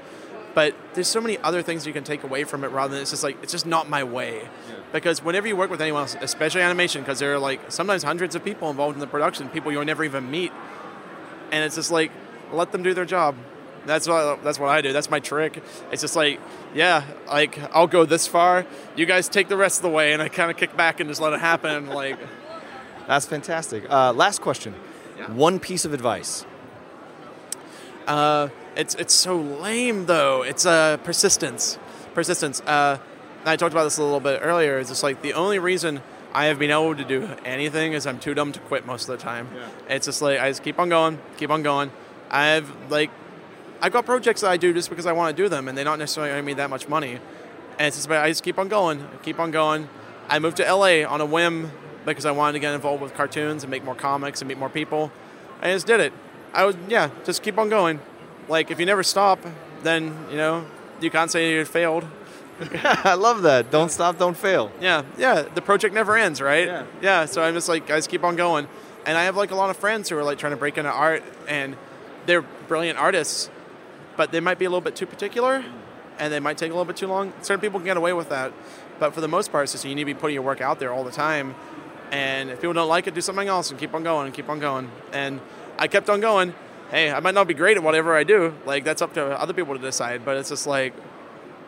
[0.57, 3.11] but there's so many other things you can take away from it rather than it's
[3.11, 4.49] just like it's just not my way.
[4.91, 8.33] Because whenever you work with anyone else, especially animation, because there are like sometimes hundreds
[8.33, 10.51] of people involved in the production, people you'll never even meet,
[11.51, 12.11] and it's just like
[12.51, 13.35] let them do their job.
[13.85, 14.93] That's what that's what I do.
[14.93, 15.61] That's my trick.
[15.91, 16.39] It's just like,
[16.73, 18.65] yeah, like I'll go this far.
[18.95, 21.07] You guys take the rest of the way, and I kind of kick back and
[21.07, 21.85] just let it happen.
[21.93, 22.17] Like.
[23.05, 23.87] That's fantastic.
[23.89, 24.73] Uh, last question.
[25.27, 26.47] One piece of advice.
[28.07, 30.43] Uh, it's it's so lame though.
[30.43, 31.79] It's uh, persistence,
[32.13, 32.61] persistence.
[32.61, 32.99] Uh,
[33.43, 34.77] I talked about this a little bit earlier.
[34.77, 36.01] It's just like the only reason
[36.33, 39.17] I have been able to do anything is I'm too dumb to quit most of
[39.17, 39.47] the time.
[39.89, 41.91] It's just like I just keep on going, keep on going.
[42.29, 43.09] I've like
[43.81, 45.83] I've got projects that I do just because I want to do them, and they
[45.83, 47.19] don't necessarily earn me that much money.
[47.79, 49.89] And it's just about I just keep on going, keep on going.
[50.29, 51.71] I moved to LA on a whim
[52.05, 54.69] because I wanted to get involved with cartoons and make more comics and meet more
[54.69, 55.11] people.
[55.61, 56.13] I just did it.
[56.53, 58.01] I was yeah, just keep on going.
[58.47, 59.39] Like if you never stop,
[59.83, 60.65] then you know
[61.01, 62.05] you can't say you failed.
[62.83, 63.69] I love that.
[63.69, 64.71] Don't stop, don't fail.
[64.81, 65.43] Yeah, yeah.
[65.43, 66.67] The project never ends, right?
[66.67, 66.85] Yeah.
[67.01, 67.25] Yeah.
[67.25, 68.67] So I'm just like, guys, keep on going.
[69.05, 70.91] And I have like a lot of friends who are like trying to break into
[70.91, 71.77] art, and
[72.25, 73.49] they're brilliant artists,
[74.17, 75.63] but they might be a little bit too particular,
[76.19, 77.31] and they might take a little bit too long.
[77.41, 78.51] Certain people can get away with that,
[78.99, 80.79] but for the most part, it's just you need to be putting your work out
[80.79, 81.55] there all the time.
[82.11, 84.49] And if people don't like it, do something else and keep on going and keep
[84.49, 84.89] on going.
[85.11, 85.41] And
[85.77, 86.53] I kept on going.
[86.89, 88.53] Hey, I might not be great at whatever I do.
[88.65, 90.23] Like that's up to other people to decide.
[90.23, 90.93] But it's just like,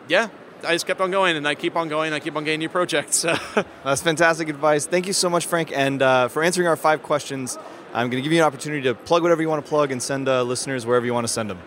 [0.08, 0.28] yeah,
[0.64, 2.12] I just kept on going and I keep on going.
[2.12, 3.22] I keep on getting new projects.
[3.84, 4.86] That's fantastic advice.
[4.86, 5.72] Thank you so much, Frank.
[5.74, 7.58] And uh, for answering our five questions,
[7.92, 10.02] I'm going to give you an opportunity to plug whatever you want to plug and
[10.02, 11.58] send uh, listeners wherever you want to send them.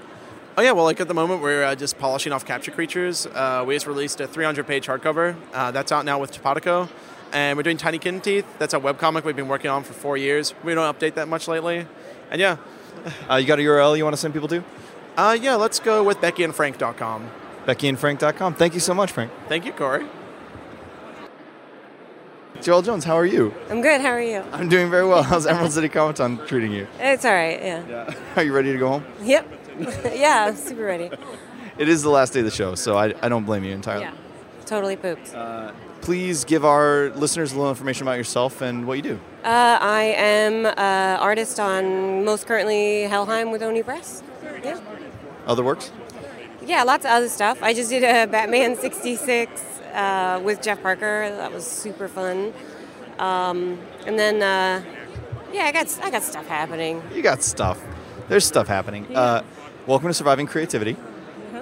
[0.56, 3.26] Oh yeah, well, like at the moment we're uh, just polishing off Capture Creatures.
[3.26, 5.36] Uh, we just released a 300-page hardcover.
[5.52, 6.88] Uh, that's out now with TopatoCo,
[7.32, 8.46] and we're doing Tiny Kitten Teeth.
[8.60, 10.54] That's a webcomic we've been working on for four years.
[10.64, 11.88] We don't update that much lately,
[12.30, 12.58] and yeah,
[13.30, 14.64] Uh, you got a URL you want to send people to?
[15.18, 15.56] uh, yeah.
[15.56, 17.30] Let's go with BeckyandFrank.com.
[17.66, 18.56] BeckyandFrank.com.
[18.56, 19.32] Thank you so much, Frank.
[19.48, 20.06] Thank you, Corey.
[22.58, 23.54] Joelle Jones, how are you?
[23.70, 24.00] I'm good.
[24.00, 24.42] How are you?
[24.54, 25.22] I'm doing very well.
[25.24, 26.88] How's Emerald City Comic Con treating you?
[27.00, 27.62] It's all right.
[27.62, 28.14] Yeah.
[28.38, 29.06] Are you ready to go home?
[29.22, 29.48] Yep.
[30.16, 31.10] yeah, I'm super ready.
[31.78, 34.04] It is the last day of the show, so I, I don't blame you entirely.
[34.06, 34.14] Yeah.
[34.66, 35.34] Totally pooped.
[36.04, 39.20] Please give our listeners a little information about yourself and what you do.
[39.42, 44.22] Uh, I am an artist on most currently Helheim with Oni Press.
[44.62, 44.82] Yeah.
[45.48, 45.94] Other works?
[46.62, 47.64] Yeah, lots of other stuff.
[47.64, 49.62] I just did a Batman 66
[49.94, 51.34] uh, with Jeff Parker.
[51.38, 52.54] That was super fun.
[53.18, 54.84] Um, and then, uh,
[55.54, 57.02] yeah, I got I got stuff happening.
[57.14, 57.82] You got stuff.
[58.28, 59.16] There's stuff happening.
[59.16, 59.42] Uh,
[59.88, 60.98] welcome to Surviving Creativity.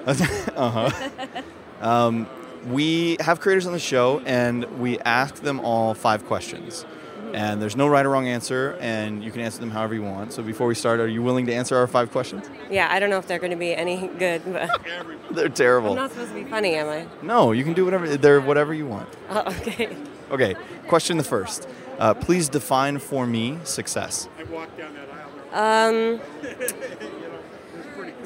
[0.07, 1.41] uh huh.
[1.81, 2.27] um,
[2.67, 6.85] we have creators on the show, and we ask them all five questions.
[7.33, 10.33] And there's no right or wrong answer, and you can answer them however you want.
[10.33, 12.49] So before we start, are you willing to answer our five questions?
[12.69, 14.69] Yeah, I don't know if they're going to be any good, but
[15.31, 15.91] They're terrible.
[15.91, 17.07] I'm not supposed to be funny, am I?
[17.25, 18.17] No, you can do whatever.
[18.17, 19.07] They're whatever you want.
[19.29, 19.95] Oh, okay.
[20.29, 20.55] Okay.
[20.87, 21.69] Question the first.
[21.99, 24.27] Uh, please define for me success.
[24.37, 25.29] I walked down that aisle.
[25.53, 26.19] Um,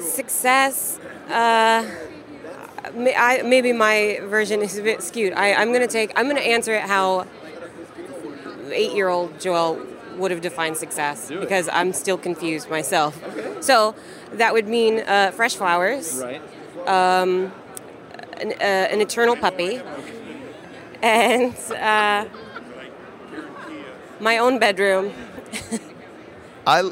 [0.00, 0.98] success.
[1.28, 2.15] Uh, may-
[2.94, 5.32] I, maybe my version is a bit skewed.
[5.32, 6.12] I, I'm gonna take.
[6.16, 7.26] I'm gonna answer it how
[8.70, 9.84] eight-year-old Joelle
[10.16, 13.22] would have defined success because I'm still confused myself.
[13.22, 13.60] Okay.
[13.60, 13.94] So
[14.32, 16.40] that would mean uh, fresh flowers, Right.
[16.86, 17.52] an,
[18.52, 19.80] uh, an eternal puppy,
[21.02, 22.24] and uh,
[24.20, 25.12] my own bedroom.
[26.66, 26.82] I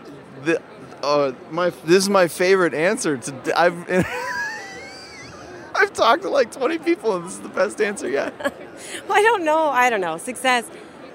[0.44, 0.60] the
[1.02, 3.88] uh, my this is my favorite answer to I've
[5.80, 8.32] I've talked to like 20 people and this is the best answer yet.
[9.08, 9.68] Well, I don't know.
[9.68, 10.16] I don't know.
[10.18, 10.64] Success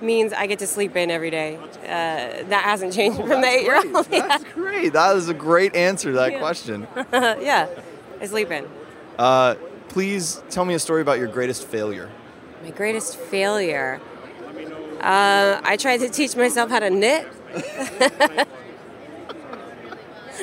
[0.02, 1.58] means I get to sleep in every day.
[1.84, 4.08] Uh, that hasn't changed from the eight-year-old.
[4.10, 4.28] Yeah.
[4.28, 4.94] That's great.
[4.94, 6.40] That is a great answer to that Yeah.
[6.40, 6.88] question.
[7.12, 7.68] yeah,
[8.22, 8.66] I sleep in.
[9.18, 9.56] Uh,
[9.90, 12.10] please tell me a story about your greatest failure.
[12.64, 14.00] My greatest failure.
[15.02, 17.28] Uh, I tried to teach myself how to knit.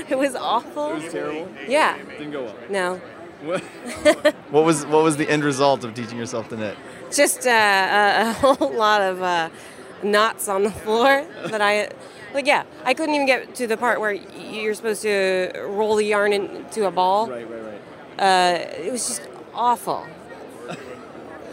[0.09, 0.91] it was awful.
[0.97, 1.49] It was terrible.
[1.67, 1.97] Yeah.
[2.19, 2.57] Didn't go well.
[2.69, 3.01] No.
[4.51, 6.77] What was what was the end result of teaching yourself to knit?
[7.13, 9.51] Just uh, a, a whole lot of uh,
[10.03, 11.91] knots on the floor that I.
[12.33, 16.05] Like yeah, I couldn't even get to the part where you're supposed to roll the
[16.05, 17.29] yarn into a ball.
[17.29, 17.81] right, right.
[18.19, 19.23] uh, it was just
[19.55, 20.07] awful.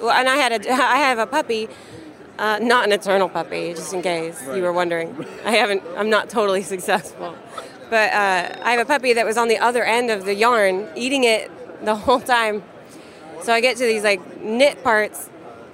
[0.01, 1.69] well, and I had a, I have a puppy,
[2.37, 5.25] uh, not an eternal puppy, just in case you were wondering.
[5.45, 7.35] I haven't, I'm not totally successful,
[7.89, 10.89] but uh, I have a puppy that was on the other end of the yarn,
[10.95, 11.49] eating it
[11.83, 12.63] the whole time.
[13.41, 15.29] So I get to these like knit parts,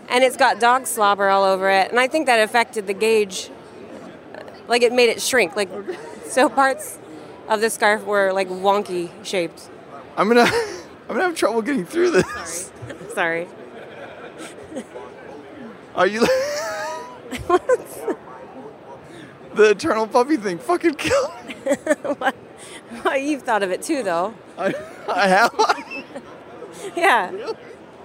[0.10, 3.50] and it's got dog slobber all over it, and I think that affected the gauge.
[4.68, 5.56] Like it made it shrink.
[5.56, 5.70] Like
[6.26, 6.98] so, parts
[7.48, 9.70] of the scarf were like wonky shaped.
[10.18, 10.42] I'm gonna
[11.10, 12.72] I'm gonna have trouble getting through this.
[13.14, 13.48] Sorry.
[13.48, 13.48] Sorry.
[15.96, 16.22] Are you?
[19.54, 21.54] the eternal puppy thing fucking killed me.
[23.18, 24.34] You've thought of it too, though.
[24.58, 24.74] I,
[25.08, 25.54] I have.
[26.96, 27.30] Yeah.
[27.32, 27.58] Really?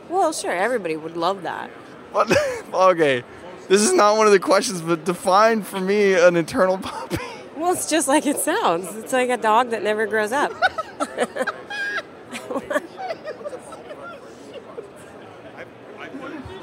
[0.08, 0.50] Well, sure.
[0.50, 1.70] Everybody would love that.
[2.10, 2.36] What?
[2.74, 3.22] okay,
[3.68, 7.18] this is not one of the questions, but define for me an eternal puppy.
[7.56, 8.94] Well, it's just like it sounds.
[8.96, 10.52] It's like a dog that never grows up.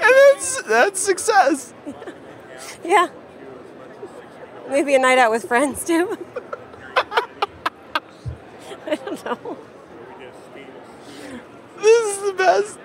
[0.00, 1.72] that's that's success.
[2.84, 3.08] yeah.
[4.68, 6.18] Maybe a night out with friends too.
[8.92, 9.56] I don't know.
[11.80, 12.78] This is the best.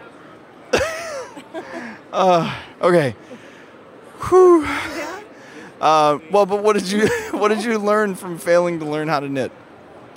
[2.14, 3.16] uh, okay.
[4.22, 4.66] Whew.
[5.82, 9.20] Uh, well, but what did you what did you learn from failing to learn how
[9.20, 9.52] to knit?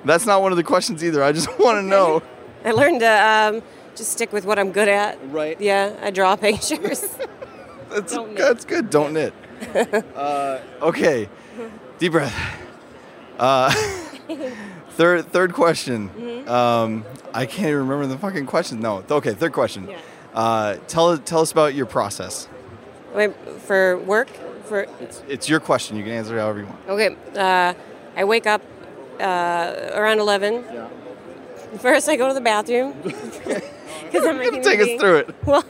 [0.04, 1.24] That's not one of the questions either.
[1.24, 2.22] I just want to know.
[2.64, 3.62] I learned to um,
[3.96, 5.18] just stick with what I'm good at.
[5.32, 5.60] Right.
[5.60, 7.04] Yeah, I draw pictures.
[7.90, 8.90] That's Don't that's good.
[8.90, 9.34] Don't knit.
[10.14, 11.28] uh, okay.
[11.98, 12.34] Deep breath.
[13.38, 13.74] Uh,
[14.90, 16.10] third third question.
[16.10, 16.48] Mm-hmm.
[16.50, 18.80] Um, I can't even remember the fucking question.
[18.80, 19.04] No.
[19.10, 19.34] Okay.
[19.34, 19.88] Third question.
[19.88, 19.98] Yeah.
[20.34, 22.48] Uh, tell tell us about your process.
[23.14, 24.28] Wait, for work,
[24.64, 24.86] for
[25.28, 25.96] It's your question.
[25.96, 26.88] You can answer it however you want.
[26.88, 27.16] okay.
[27.36, 27.74] Uh,
[28.16, 28.62] I wake up
[29.20, 30.64] uh, around eleven.
[30.72, 30.88] Yeah.
[31.78, 35.34] First, I go to the bathroom because I'm making Take us through it.
[35.46, 35.64] Well,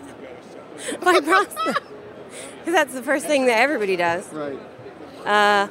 [1.03, 1.77] my process.
[2.59, 4.27] Because that's the first thing that everybody does.
[4.33, 4.59] Right.
[5.27, 5.69] Uh,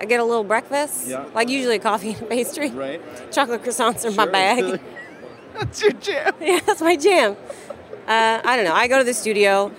[0.00, 1.24] I get a little breakfast, Yeah.
[1.34, 2.70] like usually a coffee and pastry.
[2.70, 3.00] Right.
[3.32, 4.80] Chocolate croissants are my bag.
[5.54, 6.32] That's your jam.
[6.40, 7.36] yeah, that's my jam.
[8.08, 8.74] Uh, I don't know.
[8.74, 9.70] I go to the studio.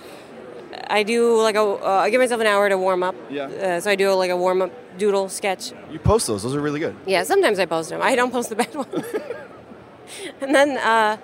[0.88, 1.60] I do like a.
[1.60, 3.14] Uh, I give myself an hour to warm up.
[3.28, 3.44] Yeah.
[3.44, 5.72] Uh, so I do like a warm up doodle sketch.
[5.90, 6.42] You post those.
[6.42, 6.96] Those are really good.
[7.06, 7.24] Yeah.
[7.24, 8.00] Sometimes I post them.
[8.00, 8.88] I don't post the bad ones.
[10.40, 11.18] and then, uh,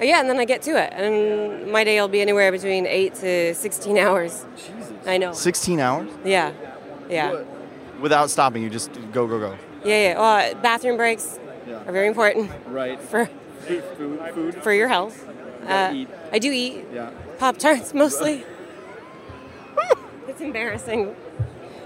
[0.00, 3.14] yeah, and then I get to it, and my day will be anywhere between eight
[3.16, 4.44] to sixteen hours.
[4.56, 4.92] Jesus.
[5.06, 5.32] I know.
[5.32, 6.52] 16 hours Yeah.
[7.08, 7.44] Yeah.
[8.00, 8.62] Without stopping.
[8.62, 9.56] You just go go go.
[9.84, 10.02] Yeah.
[10.12, 10.18] Yeah.
[10.18, 11.82] Well, bathroom breaks Yeah.
[11.86, 13.00] are very important Right.
[13.10, 13.26] for
[13.66, 13.84] Food.
[13.96, 14.20] Food.
[14.34, 14.54] food.
[14.62, 15.28] for your health.
[15.66, 16.08] Uh, eat.
[16.32, 17.10] I do eat Yeah.
[17.38, 18.44] Pop Tarts mostly.
[20.28, 21.14] it's embarrassing.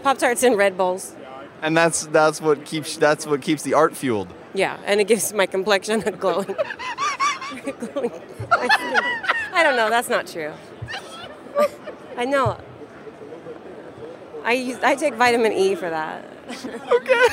[0.02, 1.14] Pop Tarts and Red Bulls.
[1.62, 4.28] And that's that's what keeps that's what keeps the art fueled.
[4.54, 6.46] Yeah, and it gives my complexion a glowing.
[7.92, 8.12] glowing
[9.52, 9.88] I don't know.
[9.90, 10.52] That's not true.
[12.16, 12.58] I know.
[14.44, 16.22] I use, I take vitamin E for that.
[16.92, 17.26] Okay.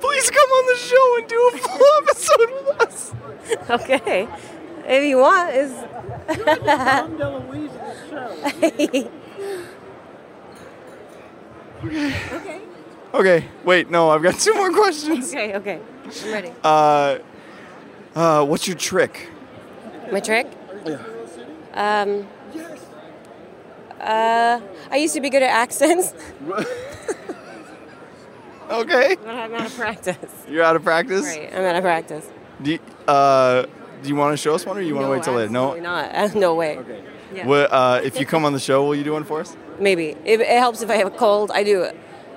[0.00, 3.12] Please come on the show and do a full episode with us.
[3.70, 4.28] Okay.
[4.86, 5.70] If you want, is
[7.50, 9.04] Weezer's
[12.32, 12.60] okay.
[13.12, 13.44] Okay.
[13.64, 13.90] Wait.
[13.90, 15.30] No, I've got two more questions.
[15.30, 15.54] Okay.
[15.54, 15.80] Okay.
[16.24, 16.52] I'm ready.
[16.62, 17.18] Uh,
[18.14, 19.28] uh, what's your trick?
[20.12, 20.46] My trick?
[20.86, 22.26] Um,
[24.00, 24.60] uh,
[24.90, 26.12] I used to be good at accents,
[28.70, 29.16] Okay.
[29.16, 30.16] but I'm out of practice.
[30.48, 31.24] You're out of practice.
[31.24, 32.28] Right, I'm out of practice.
[32.62, 33.66] Do you, uh,
[34.02, 35.50] do you want to show us one, or you want to wait till later?
[35.50, 35.74] No.
[35.76, 36.34] not.
[36.34, 36.78] No way.
[36.78, 37.02] Okay.
[37.34, 37.46] Yeah.
[37.46, 39.56] What, uh, if you come on the show, will you do one for us?
[39.78, 41.50] Maybe it, it helps if I have a cold.
[41.50, 41.88] I do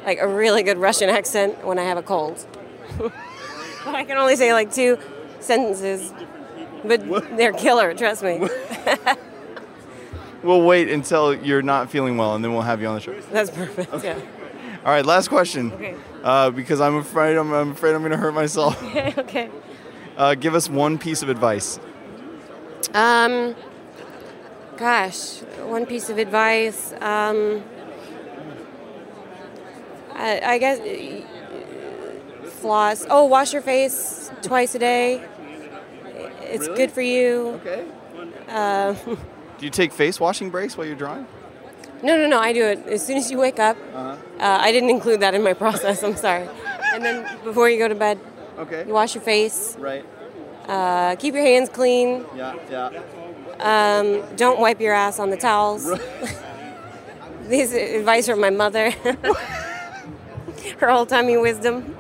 [0.06, 2.46] like a really good Russian accent when I have a cold.
[2.98, 3.12] but
[3.96, 4.98] I can only say like two
[5.40, 6.14] sentences,
[6.84, 7.08] but
[7.38, 7.94] they're killer.
[7.94, 8.48] Trust me.
[10.44, 13.20] We'll wait until you're not feeling well, and then we'll have you on the show.
[13.32, 14.04] That's perfect.
[14.04, 14.18] Yeah.
[14.86, 15.06] All right.
[15.06, 15.74] Last question.
[15.74, 15.96] Okay.
[16.24, 18.82] Uh, because I'm afraid I'm, I'm afraid I'm going to hurt myself.
[18.84, 19.14] Okay.
[19.18, 19.50] Okay.
[20.16, 21.80] Uh, give us one piece of advice.
[22.94, 23.56] Um,
[24.78, 26.94] gosh, one piece of advice.
[26.94, 27.64] Um,
[30.14, 33.06] I, I guess uh, floss.
[33.10, 35.24] Oh, wash your face twice a day.
[36.50, 37.60] It's good for you.
[37.62, 37.86] Okay.
[38.48, 38.94] Uh,
[39.58, 41.26] Do you take face washing breaks while you're drawing?
[42.04, 42.40] no, no, no.
[42.40, 43.76] I do it as soon as you wake up.
[43.94, 44.16] Uh-huh.
[44.40, 46.04] Uh, I didn't include that in my process.
[46.04, 46.48] I'm sorry.
[46.94, 48.20] And then before you go to bed,
[48.60, 48.86] Okay.
[48.88, 49.76] you wash your face.
[49.80, 50.06] Right.
[50.68, 52.26] Uh, keep your hands clean.
[52.36, 52.56] Yeah.
[52.70, 52.92] Yeah.
[53.60, 55.90] Um, don't wipe your ass on the towels.
[57.48, 58.92] These are advice from my mother.
[60.80, 61.96] Her old timey wisdom.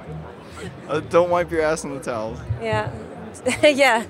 [0.87, 2.37] Uh, don't wipe your ass on the towels.
[2.61, 2.91] Yeah.
[3.63, 4.05] yeah.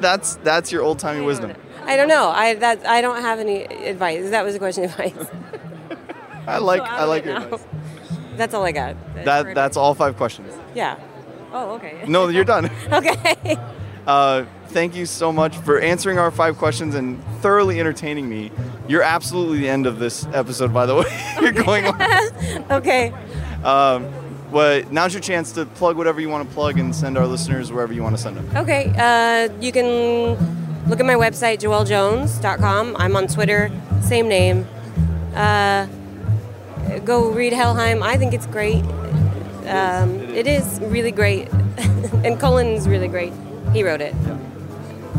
[0.00, 1.54] That's that's your old timey wisdom.
[1.84, 2.28] I don't know.
[2.28, 4.30] I that I don't have any advice.
[4.30, 5.26] That was a question of advice.
[6.46, 7.66] I like So I like it your advice.
[8.36, 8.96] That's all I got.
[9.24, 10.52] That that's all five questions.
[10.74, 10.98] Yeah.
[11.52, 12.04] Oh, okay.
[12.08, 12.70] No, you're done.
[12.92, 13.56] Okay.
[14.06, 18.50] Uh, thank you so much for answering our five questions and thoroughly entertaining me.
[18.86, 21.36] You're absolutely the end of this episode, by the way.
[21.42, 22.00] you're going on.
[22.70, 23.12] okay.
[23.64, 24.06] Um,
[24.50, 27.70] well, now's your chance to plug whatever you want to plug and send our listeners
[27.72, 28.56] wherever you want to send them.
[28.56, 28.92] Okay.
[28.96, 30.36] Uh, you can
[30.88, 32.96] look at my website, joellejones.com.
[32.96, 33.70] I'm on Twitter,
[34.02, 34.66] same name.
[35.34, 35.86] Uh,
[37.04, 38.02] go read Helheim.
[38.02, 38.84] I think it's great.
[39.66, 41.48] Um, it is really great.
[42.24, 43.32] and Cullen's really great.
[43.72, 44.14] He wrote it.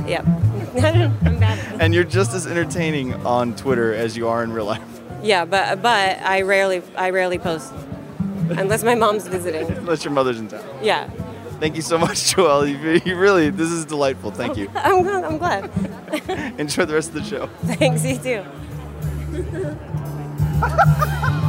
[0.08, 0.26] Yep.
[0.76, 1.82] I'm bad.
[1.82, 4.82] And you're just as entertaining on Twitter as you are in real life,
[5.22, 7.74] Yeah, but but I rarely I rarely post
[8.58, 9.70] unless my mom's visiting.
[9.72, 10.64] unless your mother's in town.
[10.82, 11.10] Yeah.
[11.60, 12.70] Thank you so much, Joelle.
[12.70, 14.32] You, you really, this is delightful.
[14.32, 14.70] Thank you.
[14.76, 15.06] I'm.
[15.26, 15.70] I'm glad.
[16.58, 17.48] Enjoy the rest of the show.
[17.66, 18.06] Thanks.
[18.06, 18.46] You too.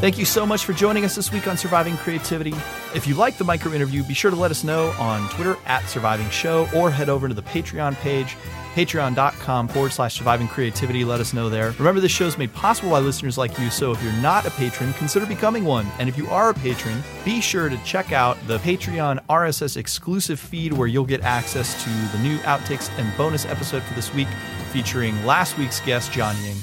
[0.00, 2.54] Thank you so much for joining us this week on Surviving Creativity.
[2.94, 5.86] If you like the micro interview, be sure to let us know on Twitter at
[5.90, 8.34] Surviving Show or head over to the Patreon page,
[8.72, 11.04] patreon.com forward slash surviving creativity.
[11.04, 11.72] Let us know there.
[11.72, 14.50] Remember, this show is made possible by listeners like you, so if you're not a
[14.52, 15.86] patron, consider becoming one.
[15.98, 20.40] And if you are a patron, be sure to check out the Patreon RSS exclusive
[20.40, 24.28] feed where you'll get access to the new outtakes and bonus episode for this week
[24.72, 26.56] featuring last week's guest, John Ying.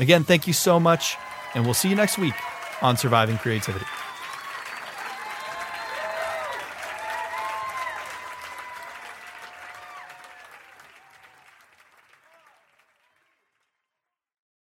[0.00, 1.16] Again, thank you so much,
[1.54, 2.34] and we'll see you next week
[2.82, 3.86] on Surviving Creativity.